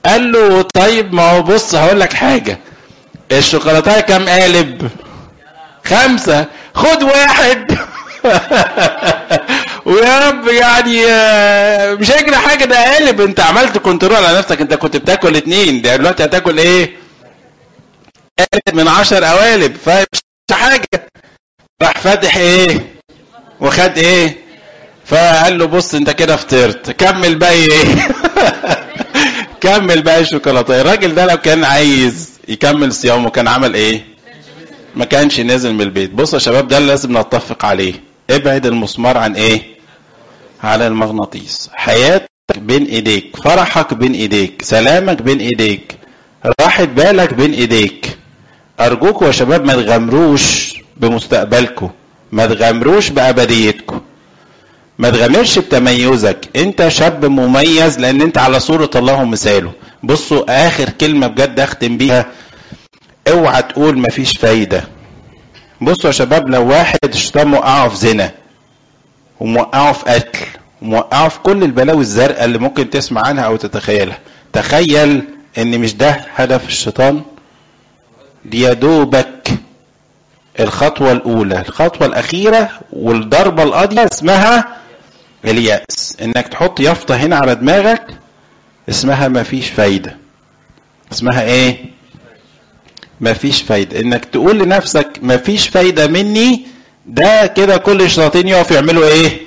قال 0.05 0.32
له 0.32 0.61
طيب 0.61 1.13
ما 1.13 1.32
هو 1.32 1.41
بص 1.41 1.75
هقول 1.75 1.99
لك 1.99 2.13
حاجة. 2.13 2.57
الشوكولاتة 3.32 3.99
كام 3.99 4.30
قالب؟ 4.30 4.89
خمسة. 5.86 6.45
خد 6.73 7.03
واحد. 7.03 7.78
ويا 9.88 10.30
رب 10.30 10.48
يعني 10.48 11.02
مش 11.96 12.12
هيجري 12.12 12.36
حاجة 12.36 12.66
ده 12.66 12.94
قالب. 12.94 13.22
انت 13.22 13.40
عملت 13.40 13.78
كنترول 13.78 14.16
على 14.16 14.38
نفسك. 14.38 14.62
انت 14.62 14.74
كنت 14.74 14.98
بتاكل 14.98 15.36
اتنين. 15.36 15.82
ده 15.82 15.96
دلوقتي 15.96 16.24
هتاكل 16.24 16.60
إيه؟ 16.60 16.96
قالت 18.40 18.74
من 18.74 18.88
عشر 18.88 19.24
قوالب. 19.24 19.76
فمش 19.86 20.22
حاجة. 20.52 21.08
راح 21.82 21.98
فاتح 22.02 22.38
إيه؟ 22.38 22.96
وخد 23.60 23.98
إيه؟ 23.98 24.38
فقال 25.06 25.58
له 25.58 25.66
بص 25.66 25.96
انت 25.96 26.10
كده 26.10 26.36
فطرت. 26.36 26.92
كمل 26.92 27.36
باقي 27.36 27.66
إيه؟ 27.66 27.86
كمل 29.62 30.02
باقي 30.02 30.22
الشوكولاتة. 30.22 30.82
الراجل 30.82 31.16
ده 31.16 31.26
لو 31.26 31.38
كان 31.38 31.64
عايز 31.64 32.30
يكمل 32.48 32.94
صيامه 32.94 33.30
كان 33.30 33.48
عمل 33.48 33.74
إيه؟ 33.74 34.06
ما 34.96 35.06
كانش 35.06 35.40
نازل 35.40 35.74
من 35.74 35.82
البيت. 35.82 36.12
بصوا 36.12 36.40
يا 36.40 36.44
شباب 36.44 36.68
ده 36.68 36.78
اللي 36.78 36.88
لازم 36.88 37.18
نتفق 37.18 37.66
عليه. 37.66 37.94
ابعد 38.30 38.66
المسمار 38.66 39.18
عن 39.18 39.36
إيه؟ 39.36 39.76
على 40.64 40.88
المغناطيس. 40.88 41.70
حياتك 41.74 42.30
بين 42.58 42.86
ايديك 42.86 43.36
فرحك 43.43 43.93
بين 43.93 44.14
ايديك 44.14 44.62
سلامك 44.62 45.22
بين 45.22 45.39
ايديك 45.39 45.97
راحة 46.62 46.84
بالك 46.84 47.34
بين 47.34 47.53
ايديك. 47.53 48.18
ارجوكوا 48.80 49.28
يا 49.28 49.32
شباب 49.32 49.66
ما 49.66 49.74
تغامروش 49.74 50.76
بمستقبلكم 50.97 51.89
ما 52.32 52.45
تغامروش 52.45 53.10
بابديتكم 53.10 54.01
ما 54.99 55.10
تغامرش 55.10 55.60
بتميزك. 55.60 56.49
انت 56.55 56.88
شاب 56.88 57.26
مميز 57.26 57.99
لأن 57.99 58.22
انت 58.22 58.38
على 58.38 58.60
صورة 58.60 58.89
الله 58.95 59.14
ومثاله. 59.14 59.72
بصوا 60.03 60.68
آخر 60.68 60.89
كلمة 60.89 61.28
بجد 61.28 61.60
أختم 61.60 61.97
بيها. 61.97 62.26
اوعى 63.28 63.62
تقول 63.62 63.97
مفيش 63.97 64.38
فايدة. 64.38 64.84
بصوا 65.82 66.05
يا 66.05 66.12
شباب 66.12 66.49
لو 66.49 66.68
واحد 66.70 66.97
الشيطان 67.03 67.47
موقعه 67.47 67.89
في 67.89 67.95
زنا. 67.95 68.32
وموقعه 69.40 69.94
في 69.94 70.06
قتل 70.06 70.40
وموقعه 70.82 71.30
في 71.30 71.40
كل 71.40 71.64
البلاوي 71.64 72.02
الزرقاء 72.02 72.46
اللي 72.46 72.58
ممكن 72.58 72.90
تسمع 72.90 73.22
عنها 73.28 73.44
أو 73.44 73.56
تتخيلها. 73.56 74.20
تخيل 74.54 75.24
إن 75.58 75.80
مش 75.80 75.94
ده 75.96 76.10
هدف 76.36 76.68
الشيطان؟ 76.68 77.22
يا 78.54 78.74
دوبك 78.74 79.50
الخطوة 80.60 81.12
الأولى. 81.12 81.62
الخطوة 81.62 82.08
الأخيرة 82.08 82.70
والضربة 82.94 83.64
القاضية 83.64 84.08
اسمها 84.14 84.78
اليأس. 85.46 86.18
إنك 86.22 86.48
تحط 86.48 86.80
يافطة 86.80 87.16
هنا 87.16 87.36
على 87.36 87.56
دماغك 87.56 88.08
اسمها 88.90 89.28
مفيش 89.28 89.70
فايدة. 89.70 90.18
اسمها 91.12 91.42
إيه؟ 91.44 91.86
مفيش 93.22 93.62
فايدة. 93.62 94.00
إنك 94.00 94.26
تقول 94.26 94.60
لنفسك 94.60 95.20
مفيش 95.22 95.68
فايدة 95.68 96.08
مني 96.08 96.68
ده 97.08 97.47
كده 97.47 97.78
كل 97.78 98.01
الشياطين 98.01 98.47
يقفوا 98.47 98.76
يعملوا 98.76 99.05
إيه؟ 99.08 99.39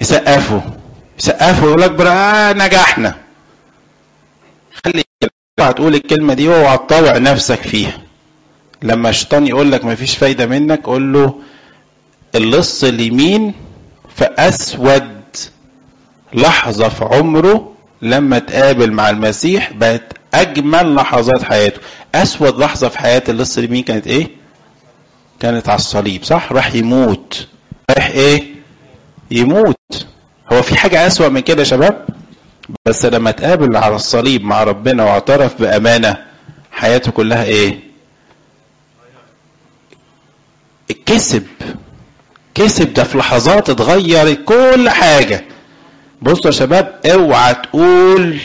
يسقفوا. 0.00 0.60
يسقفوا 1.18 1.68
يقول 1.68 1.80
لك 1.82 2.00
آه 2.00 2.52
نجحنا. 2.52 3.14
خلي 4.84 5.04
هتقول 5.60 5.94
الكلمة 5.94 6.34
دي 6.34 6.48
واوعى 6.48 6.76
تطاوع 6.78 7.18
نفسك 7.18 7.60
فيها. 7.62 7.98
لما 8.82 9.08
الشيطان 9.10 9.46
يقول 9.46 9.72
لك 9.72 9.84
مفيش 9.84 10.16
فايدة 10.16 10.46
منك 10.46 10.82
قول 10.86 11.12
له 11.12 11.34
اللص 12.34 12.84
اليمين 12.84 13.54
في 14.16 14.24
أسود. 14.38 15.10
لحظة 16.34 16.88
في 16.88 17.04
عمره 17.04 17.72
لما 18.02 18.38
تقابل 18.38 18.92
مع 18.92 19.10
المسيح 19.10 19.72
بقت 19.72 20.12
أجمل 20.34 20.94
لحظات 20.94 21.42
حياته. 21.42 21.80
أسود 22.14 22.58
لحظة 22.58 22.88
في 22.88 22.98
حياة 22.98 23.22
اللص 23.28 23.58
اليمين 23.58 23.82
كانت 23.82 24.06
إيه؟ 24.06 24.39
كانت 25.40 25.68
على 25.68 25.76
الصليب 25.78 26.24
صح؟ 26.24 26.52
راح 26.52 26.74
يموت 26.74 27.46
راح 27.96 28.06
إيه؟ 28.06 28.42
يموت 29.30 30.06
هو 30.52 30.62
في 30.62 30.76
حاجة 30.76 31.06
أسوأ 31.06 31.28
من 31.28 31.40
كده 31.40 31.58
يا 31.58 31.64
شباب؟ 31.64 32.06
بس 32.86 33.04
لما 33.04 33.30
تقابل 33.30 33.76
على 33.76 33.96
الصليب 33.96 34.44
مع 34.44 34.62
ربنا 34.64 35.04
واعترف 35.04 35.60
بأمانة 35.60 36.16
حياته 36.72 37.12
كلها 37.12 37.44
إيه؟ 37.44 37.78
كسب 41.06 41.46
كسب 42.54 42.92
ده 42.94 43.04
في 43.04 43.18
لحظات 43.18 43.70
اتغيرت 43.70 44.40
كل 44.44 44.90
حاجة 44.90 45.44
بصوا 46.22 46.46
يا 46.46 46.50
شباب 46.50 47.00
اوعى 47.06 47.54
تقول 47.54 48.38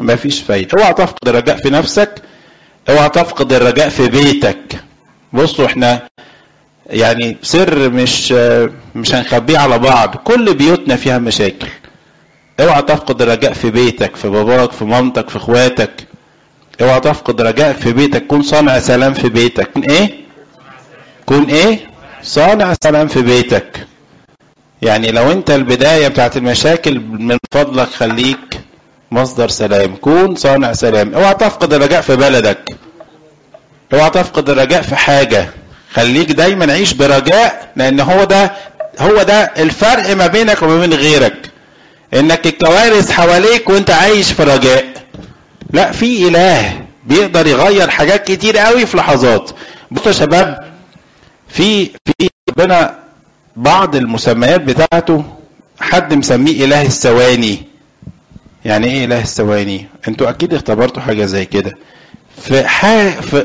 ما 0.00 0.16
فيش 0.16 0.40
فايدة 0.42 0.78
اوعى 0.78 0.92
تفقد 0.94 1.28
الرجاء 1.28 1.56
في 1.56 1.70
نفسك 1.70 2.22
اوعى 2.88 3.08
تفقد 3.08 3.52
الرجاء 3.52 3.88
في 3.88 4.08
بيتك 4.08 4.80
بصوا 5.32 5.66
إحنا 5.66 6.08
يعني 6.86 7.36
سر 7.42 7.88
مش 7.90 8.32
مش 8.94 9.14
هنخبيه 9.14 9.58
على 9.58 9.78
بعض. 9.78 10.16
كل 10.16 10.54
بيوتنا 10.54 10.96
فيها 10.96 11.18
مشاكل. 11.18 11.66
اوعى 12.60 12.82
تفقد 12.82 13.22
الرجاء 13.22 13.52
في 13.52 13.70
بيتك 13.70 14.16
في 14.16 14.28
باباك 14.28 14.72
في 14.72 14.84
مامتك 14.84 15.28
في 15.30 15.36
اخواتك. 15.36 15.90
اوعى 16.80 17.00
تفقد 17.00 17.40
رجاء 17.40 17.72
في 17.72 17.92
بيتك. 17.92 18.26
كن 18.26 18.42
صانع 18.42 18.78
سلام 18.78 19.14
في 19.14 19.28
بيتك. 19.28 19.70
كن 19.72 19.82
إيه؟ 19.82 20.10
كن 21.26 21.44
إيه؟ 21.44 21.78
صانع 22.22 22.74
سلام 22.84 23.08
في 23.08 23.22
بيتك. 23.22 23.86
يعني 24.82 25.10
لو 25.10 25.32
انت 25.32 25.50
البداية 25.50 26.08
بتاعت 26.08 26.36
المشاكل 26.36 27.00
من 27.00 27.36
فضلك 27.54 27.88
خليك 27.88 28.60
مصدر 29.10 29.48
سلام. 29.48 29.96
كون 29.96 30.36
صانع 30.36 30.72
سلام. 30.72 31.14
اوعى 31.14 31.34
تفقد 31.34 31.72
الرجاء 31.72 32.00
في 32.00 32.16
بلدك. 32.16 32.76
اوعى 33.92 34.10
تفقد 34.10 34.50
الرجاء 34.50 34.82
في 34.82 34.96
حاجة. 34.96 35.50
خليك 35.92 36.32
دايما 36.32 36.72
عيش 36.72 36.92
برجاء 36.92 37.72
لأن 37.76 38.00
هو 38.00 38.24
ده 38.24 38.52
هو 38.98 39.22
ده 39.22 39.52
الفرق 39.58 40.16
ما 40.16 40.26
بينك 40.26 40.62
وما 40.62 40.80
بين 40.80 40.94
غيرك. 40.94 41.50
إنك 42.14 42.46
الكوارث 42.46 43.10
حواليك 43.10 43.68
وأنت 43.68 43.90
عايش 43.90 44.32
في 44.32 44.42
رجاء. 44.42 44.84
لا 45.72 45.92
في 45.92 46.28
إله 46.28 46.80
بيقدر 47.06 47.46
يغير 47.46 47.90
حاجات 47.90 48.30
كتير 48.30 48.58
قوي 48.58 48.86
في 48.86 48.96
لحظات. 48.96 49.50
بصوا 49.90 50.06
يا 50.06 50.12
شباب 50.12 50.64
في 51.48 51.84
في 51.86 52.28
ربنا 52.50 52.98
بعض 53.56 53.96
المسميات 53.96 54.60
بتاعته 54.60 55.24
حد 55.80 56.14
مسميه 56.14 56.64
إله 56.64 56.82
الثواني. 56.82 57.62
يعني 58.64 58.86
إيه 58.86 59.04
إله 59.04 59.20
الثواني؟ 59.20 59.86
أنتوا 60.08 60.30
أكيد 60.30 60.54
اختبرتوا 60.54 61.02
حاجة 61.02 61.24
زي 61.24 61.44
كده. 61.44 61.72
في 62.42 62.68
ح... 62.68 62.86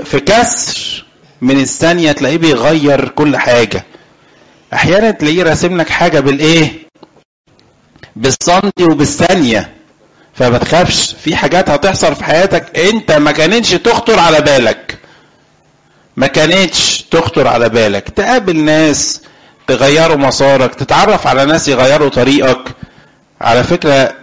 في, 0.03 0.19
كسر 0.19 1.05
من 1.41 1.59
الثانية 1.59 2.11
تلاقيه 2.11 2.37
بيغير 2.37 3.07
كل 3.09 3.37
حاجة. 3.37 3.85
أحيانا 4.73 5.11
تلاقيه 5.11 5.43
راسم 5.43 5.77
لك 5.77 5.89
حاجة 5.89 6.19
بالإيه؟ 6.19 6.71
بالسنتي 8.15 8.83
وبالثانية. 8.83 9.71
فما 10.33 10.57
تخافش 10.57 11.15
في 11.23 11.35
حاجات 11.35 11.69
هتحصل 11.69 12.15
في 12.15 12.23
حياتك 12.23 12.79
أنت 12.79 13.11
ما 13.11 13.31
كانتش 13.31 13.69
تخطر 13.69 14.19
على 14.19 14.41
بالك. 14.41 14.97
ما 16.17 16.27
كانتش 16.27 17.01
تخطر 17.11 17.47
على 17.47 17.69
بالك. 17.69 18.09
تقابل 18.09 18.57
ناس 18.57 19.21
تغيروا 19.67 20.17
مسارك 20.17 20.75
تتعرف 20.75 21.27
على 21.27 21.45
ناس 21.45 21.67
يغيروا 21.67 22.09
طريقك. 22.09 22.63
على 23.41 23.63
فكرة 23.63 24.20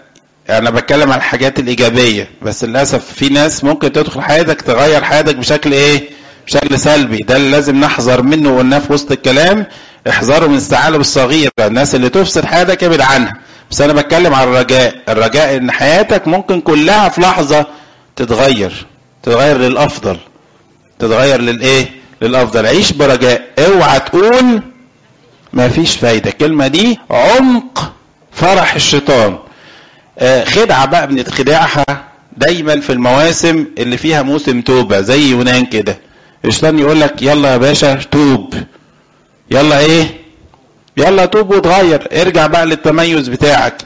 أنا 0.50 0.70
بتكلم 0.70 1.12
عن 1.12 1.18
الحاجات 1.18 1.58
الإيجابية 1.58 2.28
بس 2.42 2.64
للأسف 2.64 3.04
في 3.14 3.28
ناس 3.28 3.64
ممكن 3.64 3.92
تدخل 3.92 4.22
حياتك 4.22 4.60
تغير 4.60 5.04
حياتك 5.04 5.36
بشكل 5.36 5.72
إيه؟ 5.72 6.08
بشكل 6.46 6.78
سلبي. 6.78 7.18
ده 7.18 7.36
اللي 7.36 7.50
لازم 7.50 7.80
نحذر 7.80 8.22
منه 8.22 8.50
وقلناه 8.50 8.78
في 8.78 8.92
وسط 8.92 9.12
الكلام. 9.12 9.66
احذروا 10.08 10.48
من 10.48 10.56
الثعالب 10.56 11.00
الصغيرة 11.00 11.50
الناس 11.60 11.94
اللي 11.94 12.08
تفسد 12.08 12.44
حياتك 12.44 12.84
ابعد 12.84 13.00
عنها. 13.00 13.32
بس 13.70 13.80
أنا 13.80 13.92
بتكلم 13.92 14.34
عن 14.34 14.48
الرجاء. 14.48 14.94
الرجاء 15.08 15.56
إن 15.56 15.70
حياتك 15.70 16.28
ممكن 16.28 16.60
كلها 16.60 17.08
في 17.08 17.20
لحظة 17.20 17.66
تتغير 18.16 18.86
تتغير 19.22 19.58
للأفضل 19.58 20.16
تتغير 20.98 21.40
للإيه؟ 21.40 21.86
للأفضل. 22.22 22.66
عيش 22.66 22.92
برجاء. 22.92 23.42
اوعى 23.58 24.00
تقول 24.00 24.62
ما 25.52 25.68
فيش 25.68 25.96
فايدة. 25.96 26.30
الكلمة 26.30 26.66
دي 26.66 26.98
عمق 27.10 27.92
فرح 28.32 28.74
الشيطان. 28.74 29.38
خدعة 30.44 30.86
بقى 30.86 31.06
بنتخدعها 31.06 31.84
دايما 32.36 32.80
في 32.80 32.92
المواسم 32.92 33.66
اللي 33.78 33.96
فيها 33.96 34.22
موسم 34.22 34.60
توبة 34.60 35.00
زي 35.00 35.30
يونان 35.30 35.66
كده. 35.66 35.98
الشيطان 36.44 36.78
يقول 36.78 37.00
لك 37.00 37.22
يلا 37.22 37.52
يا 37.52 37.56
باشا 37.56 37.94
توب. 37.94 38.54
يلا 39.50 39.78
إيه؟ 39.78 40.20
يلا 40.96 41.26
توب 41.26 41.50
وتغير 41.50 42.08
ارجع 42.22 42.46
بقى 42.46 42.66
للتميز 42.66 43.28
بتاعك. 43.28 43.82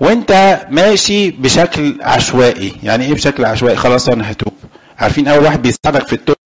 وانت 0.00 0.60
ماشي 0.70 1.30
بشكل 1.30 1.98
عشوائي. 2.02 2.72
يعني 2.82 3.04
إيه 3.04 3.14
بشكل 3.14 3.44
عشوائي؟ 3.44 3.76
خلاص 3.76 4.08
أنا 4.08 4.30
هتوب. 4.30 4.52
عارفين 4.98 5.28
أول 5.28 5.44
واحد 5.44 5.62
بيساعدك 5.62 6.06
في 6.06 6.12
التوبة؟ 6.12 6.38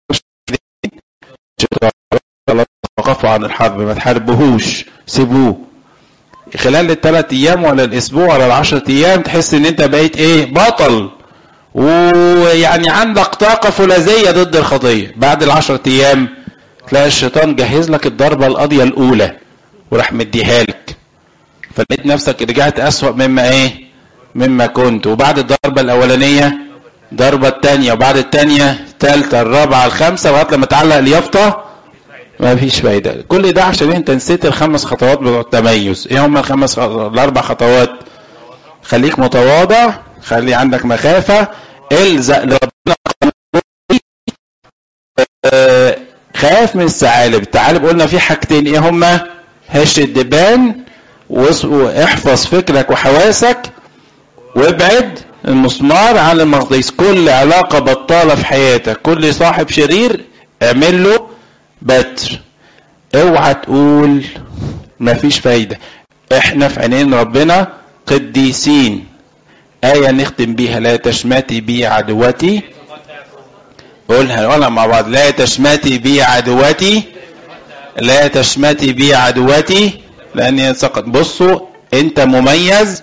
وقفوا 2.98 3.30
عن 3.30 3.44
الحرب. 3.44 3.80
ما 3.80 3.94
تحاربوهوش 3.94 4.84
سيبوه. 5.06 5.60
خلال 6.56 6.90
الثلاث 6.90 7.32
أيام 7.32 7.64
ولا 7.64 7.84
الأسبوع 7.84 8.34
ولا 8.34 8.46
العشرة 8.46 8.82
أيام 8.88 9.20
تحس 9.22 9.54
إن 9.54 9.66
أنت 9.66 9.82
بقيت 9.82 10.16
إيه؟ 10.16 10.52
بطل. 10.52 11.10
ويعني 11.74 12.88
عندك 12.90 13.34
طاقة 13.34 13.70
فولاذية 13.70 14.30
ضد 14.30 14.56
الخطية. 14.56 15.12
بعد 15.16 15.42
العشرة 15.42 15.80
أيام 15.86 16.28
تلاقي 16.88 17.06
الشيطان 17.06 17.56
جهز 17.56 17.90
لك 17.90 18.06
الضربة 18.06 18.46
القاضية 18.46 18.82
الأولى 18.82 19.36
وراح 19.90 20.12
مديها 20.12 20.62
لك. 20.62 20.96
فلقيت 21.76 22.06
نفسك 22.06 22.42
رجعت 22.42 22.80
أسوأ 22.80 23.10
مما 23.10 23.50
إيه؟ 23.50 23.70
مما 24.34 24.66
كنت. 24.66 25.06
وبعد 25.06 25.38
الضربة 25.38 25.80
الأولانية 25.80 26.58
ضربة 27.14 27.48
الثانية 27.48 27.92
وبعد 27.92 28.16
الثانية 28.16 28.70
الثالثة 28.70 29.40
الرابعة 29.40 29.86
الخامسة 29.86 30.30
لغاية 30.30 30.46
لما 30.52 30.66
تعلق 30.66 30.96
اليافطة 30.96 31.64
ما 32.40 32.56
فيش 32.56 32.80
فايدة. 32.80 33.24
كل 33.28 33.52
ده 33.52 33.64
عشان 33.64 33.92
انت 33.92 34.10
نسيت 34.10 34.46
الخمس 34.46 34.84
خطوات 34.84 35.18
بتوع 35.18 35.40
التميز. 35.40 36.08
إيه 36.10 36.26
هم 36.26 36.36
الخمس 36.36 36.78
الأربع 36.78 37.40
خطوات؟ 37.40 37.90
خليك 38.82 39.18
متواضع 39.18 39.92
خلي 40.22 40.54
عندك 40.54 40.84
مخافة 40.84 41.48
إلزق 41.92 42.38
لربنا 42.44 42.96
آه، 45.44 45.96
خاف 46.36 46.76
من 46.76 46.84
الثعالب. 46.84 47.42
الثعالب 47.42 47.86
قلنا 47.86 48.06
في 48.06 48.18
حاجتين. 48.20 48.66
إيه 48.66 48.78
هما؟ 48.78 49.26
هش 49.68 49.98
الدبان 49.98 50.80
واحفظ 51.30 52.46
فكرك 52.46 52.90
وحواسك 52.90 53.58
وابعد 54.56 55.18
المسمار 55.48 56.18
عن 56.18 56.40
المغناطيس 56.40 56.90
كل 56.90 57.28
علاقة 57.28 57.78
بطالة 57.78 58.34
في 58.34 58.46
حياتك. 58.46 59.02
كل 59.02 59.34
صاحب 59.34 59.68
شرير 59.70 60.24
اعمل 60.62 61.04
له 61.04 61.28
بتر 61.82 62.40
اوعى 63.14 63.54
تقول 63.54 64.24
مفيش 65.00 65.38
فايدة. 65.38 65.78
إحنا 66.32 66.68
في 66.68 66.80
عينين 66.80 67.14
ربنا 67.14 67.72
قديسين. 68.06 69.06
آية 69.84 70.10
نختم 70.10 70.54
بيها 70.54 70.80
لا 70.80 70.96
تشمتي 70.96 71.60
بي 71.60 71.86
عدوتي. 71.86 72.62
قولها 74.08 74.46
قولها 74.46 74.68
مع 74.68 74.86
بعض. 74.86 75.08
لا 75.08 75.30
تشمتي 75.30 75.98
بي 75.98 76.22
عدوتي. 76.22 77.02
لا 77.96 78.26
تشمتي 78.28 78.92
بي 78.92 79.14
عدوتي. 79.14 80.00
لأني 80.34 80.74
سقط. 80.74 81.04
بصوا 81.04 81.60
أنت 81.94 82.20
مميز 82.20 83.02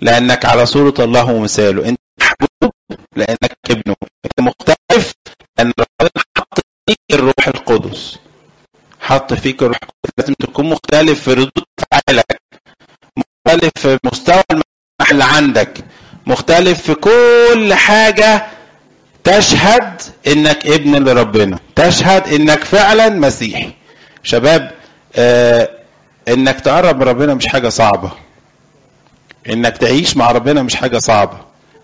لأنك 0.00 0.44
على 0.44 0.66
صورة 0.66 0.94
الله 0.98 1.32
ومثاله. 1.32 1.88
أنت 1.88 2.00
محبوب 2.20 2.72
لأنك 3.16 3.58
ابنه. 3.70 3.96
أنت 4.24 4.40
مختلف 4.40 5.12
لأن 5.58 5.72
ربنا 5.78 6.10
حط 6.38 6.60
فيك 6.88 6.98
الروح 7.12 7.34
القدس 7.76 8.18
حط 9.00 9.34
فيك 9.34 9.62
الروح 9.62 9.78
القدس 9.82 10.18
لازم 10.18 10.34
تكون 10.34 10.66
مختلف 10.66 11.22
في 11.22 11.32
ردود 11.32 11.52
أفعالك 11.92 12.40
مختلف 13.16 13.70
في 13.76 13.98
مستوى 14.04 14.42
المنح 14.50 15.10
اللي 15.10 15.24
عندك 15.24 15.84
مختلف 16.26 16.82
في 16.82 16.94
كل 16.94 17.74
حاجة 17.74 18.46
تشهد 19.24 20.02
إنك 20.26 20.66
ابن 20.66 21.04
لربنا 21.08 21.58
تشهد 21.76 22.28
إنك 22.32 22.64
فعلا 22.64 23.08
مسيحي. 23.08 23.72
شباب 24.22 24.70
آه 25.16 25.68
إنك 26.28 26.60
تقرب 26.60 26.96
من 26.96 27.02
ربنا 27.02 27.34
مش 27.34 27.46
حاجة 27.46 27.68
صعبة. 27.68 28.10
إنك 29.50 29.76
تعيش 29.78 30.16
مع 30.16 30.30
ربنا 30.32 30.62
مش 30.62 30.74
حاجة 30.74 30.98
صعبة. 30.98 31.38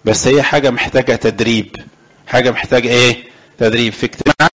بس 0.04 0.26
هي 0.26 0.42
حاجة 0.42 0.70
محتاجة 0.70 1.14
تدريب. 1.16 1.76
حاجة 2.26 2.50
محتاجة 2.50 2.88
إيه؟ 2.88 3.24
تدريب. 3.58 3.92
في 3.92 4.06
اجتماع 4.06 4.48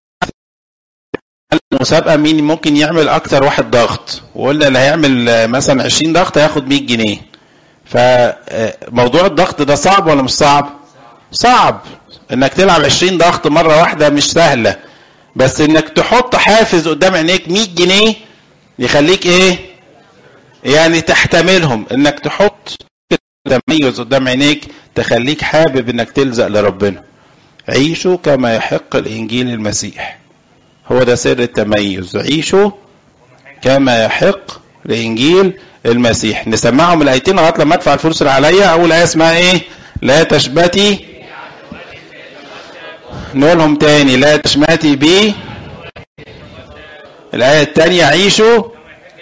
المسابقة 1.73 2.17
مين 2.17 2.45
ممكن 2.45 2.77
يعمل 2.77 3.09
أكتر 3.09 3.45
واحد 3.45 3.71
ضغط؟ 3.71 4.23
وقلنا 4.35 4.69
اللي 4.69 4.79
هيعمل 4.79 5.29
آه، 5.29 5.47
مثلا 5.47 5.83
20 5.83 6.13
ضغط 6.13 6.39
هياخد 6.39 6.69
100 6.69 6.87
جنيه. 6.87 7.19
فموضوع 7.85 9.27
الضغط 9.27 9.63
ده 9.63 9.75
صعب 9.75 10.07
ولا 10.07 10.23
مش 10.23 10.31
صعب؟ 10.31 10.71
صعب. 11.33 11.81
إنك 12.33 12.53
تلعب 12.55 12.85
20 12.85 13.19
ضغط 13.19 13.47
مرة 13.47 13.81
واحدة 13.81 14.11
مش 14.11 14.33
سهلة. 14.33 14.77
بس 15.37 15.61
إنك 15.61 15.89
تحط 15.89 16.37
حافز 16.37 16.89
قدام 16.89 17.15
عينيك 17.15 17.49
100 17.49 17.67
جنيه 17.75 18.15
يخليك 18.79 19.27
إيه؟ 19.27 19.57
يعني 20.65 21.01
تحتملهم. 21.01 21.87
إنك 21.93 22.21
تحط 22.21 22.77
تميز 23.69 24.01
قدام 24.01 24.29
عينيك 24.29 24.65
تخليك 24.95 25.43
حابب 25.43 25.89
إنك 25.89 26.11
تلزق 26.11 26.47
لربنا. 26.47 27.03
عيشوا 27.69 28.17
كما 28.17 28.55
يحق 28.55 28.97
الإنجيل 28.97 29.49
المسيح. 29.49 30.19
هو 30.93 31.03
ده 31.03 31.15
سر 31.15 31.39
التميز. 31.39 32.17
عيشوا 32.17 32.71
كما 33.63 34.05
يحق 34.05 34.51
لإنجيل 34.85 35.53
المسيح. 35.87 36.49
نسمعهم 36.49 37.03
الآيتين 37.03 37.37
لغاية 37.37 37.55
لما 37.59 37.75
أدفع 37.75 37.95
الفلوس 37.95 38.23
اللي 38.23 38.33
عليا. 38.33 38.65
أول 38.65 38.93
آية 38.93 39.03
اسمها 39.05 39.37
إيه؟ 39.37 39.61
لا 40.03 40.23
تشبتي 40.23 41.05
نقولهم 43.35 43.77
تاني. 43.77 44.17
لا 44.17 44.37
تشمتي 44.37 44.97
بي. 44.97 45.35
الآية 47.35 47.63
التانية. 47.63 48.05
عيشوا 48.05 48.63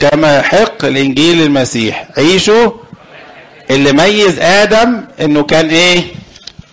كما 0.00 0.38
يحق 0.38 0.84
الإنجيل 0.84 1.42
المسيح. 1.42 2.08
عيشوا 2.18 2.70
اللي 3.70 3.92
ميز 3.92 4.38
آدم 4.38 5.04
إنه 5.20 5.42
كان 5.42 5.68
إيه؟ 5.68 6.02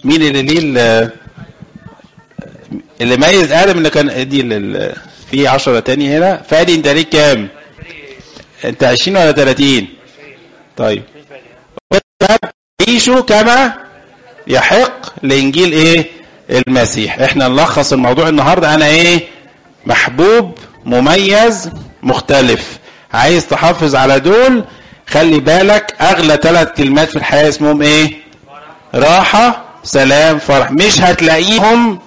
مين 0.04 0.22
اللي 0.22 0.42
ليه 0.42 1.14
اللي 3.02 3.18
ميز 3.18 3.52
آدم 3.52 3.78
إنه 3.78 3.90
كان 3.90 4.30
دي 4.30 4.42
ال- 4.42 4.96
في 5.32 5.48
عشرة 5.48 5.80
تاني 5.80 6.18
هنا 6.18 6.42
فادي 6.50 6.76
أنت 6.76 6.88
ليك 6.88 7.10
كام؟ 7.10 7.48
أنت 8.66 8.84
عشرين 8.84 9.18
ولا 9.18 9.32
تلاتين؟ 9.32 9.88
طيب. 10.78 11.04
عيشوا 12.88 13.22
كما 13.22 13.74
يحق 14.48 15.24
لإنجيل 15.24 15.72
إيه؟ 15.72 16.06
المسيح. 16.50 17.20
إحنا 17.20 17.48
نلخص 17.48 17.94
الموضوع 17.94 18.28
النهاردة 18.30 18.74
أنا 18.76 18.86
إيه؟ 18.88 19.28
محبوب 19.86 20.58
مميز 20.86 21.70
مختلف. 22.04 22.78
عايز 23.14 23.48
تحافظ 23.48 23.96
على 23.96 24.20
دول 24.20 24.64
خلي 25.08 25.40
بالك 25.40 25.96
أغلى 26.02 26.40
ثلاث 26.44 26.68
كلمات 26.78 27.10
في 27.10 27.16
الحياة 27.16 27.50
اسمهم 27.50 27.82
إيه؟ 27.82 28.14
راحة 28.96 29.64
سلام 29.84 30.40
فرح. 30.40 30.72
مش 30.72 31.02
هتلاقيهم 31.02 32.00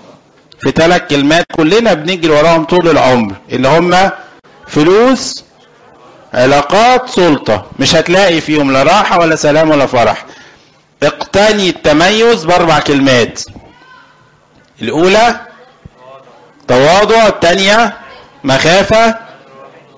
في 0.63 0.71
ثلاث 0.71 1.03
كلمات 1.11 1.47
كلنا 1.55 1.95
بنجري 1.95 2.33
وراهم 2.33 2.65
طول 2.65 2.89
العمر 2.89 3.35
اللي 3.53 3.69
هم 3.69 4.11
فلوس 4.69 5.45
علاقات 6.35 7.11
سلطة. 7.11 7.67
مش 7.79 7.95
هتلاقي 7.95 8.41
فيهم 8.41 8.73
لا 8.73 8.83
راحة 8.83 9.21
ولا 9.21 9.37
سلام 9.37 9.71
ولا 9.71 9.87
فرح. 9.87 10.25
اقتني 11.03 11.69
التميز 11.69 12.45
بأربع 12.45 12.81
كلمات. 12.81 13.41
الأولى 14.83 15.41
تواضع. 16.69 17.27
الثانية 17.27 17.97
مخافة. 18.45 19.17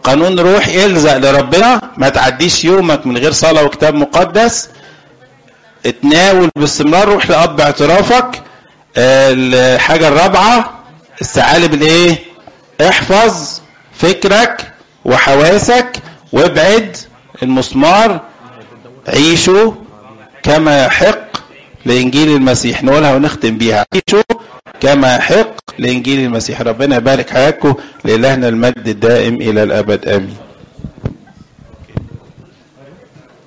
قانون 0.03 0.41
روح 0.41 0.67
الزق 0.67 1.17
لربنا. 1.17 1.81
ما 1.97 2.09
تعديش 2.09 2.65
يومك 2.65 3.07
من 3.07 3.17
غير 3.17 3.33
صلاة 3.33 3.65
وكتاب 3.65 3.95
مقدس. 3.95 4.69
اتناول 5.87 6.51
باستمرار 6.57 7.09
روح 7.09 7.31
لأب 7.31 7.61
اعترافك 7.61 8.43
الحاجة 8.97 10.09
الرابعة 10.09 10.85
الثعالب 11.21 11.75
الايه 11.75 12.19
احفظ 12.81 13.61
فكرك 13.93 14.73
وحواسك 15.05 15.97
وابعد 16.33 16.97
المسمار 17.43 18.21
عيشوا 19.09 19.73
كما 20.43 20.85
يحق 20.85 21.29
لإنجيل 21.85 22.37
المسيح. 22.37 22.83
نقولها 22.85 23.15
ونختم 23.15 23.59
بيها. 23.59 23.87
عيشوا 23.95 24.23
كما 24.81 25.17
يحق 25.17 25.55
لإنجيل 25.79 26.21
المسيح. 26.21 26.61
ربنا 26.61 26.97
يبارك 26.97 27.31
حياتكم 27.31 27.75
لإلهنا 28.05 28.49
المجد 28.49 28.89
الدائم 28.89 29.35
إلى 29.35 29.63
الأبد. 29.63 30.09
آمين. 30.09 30.37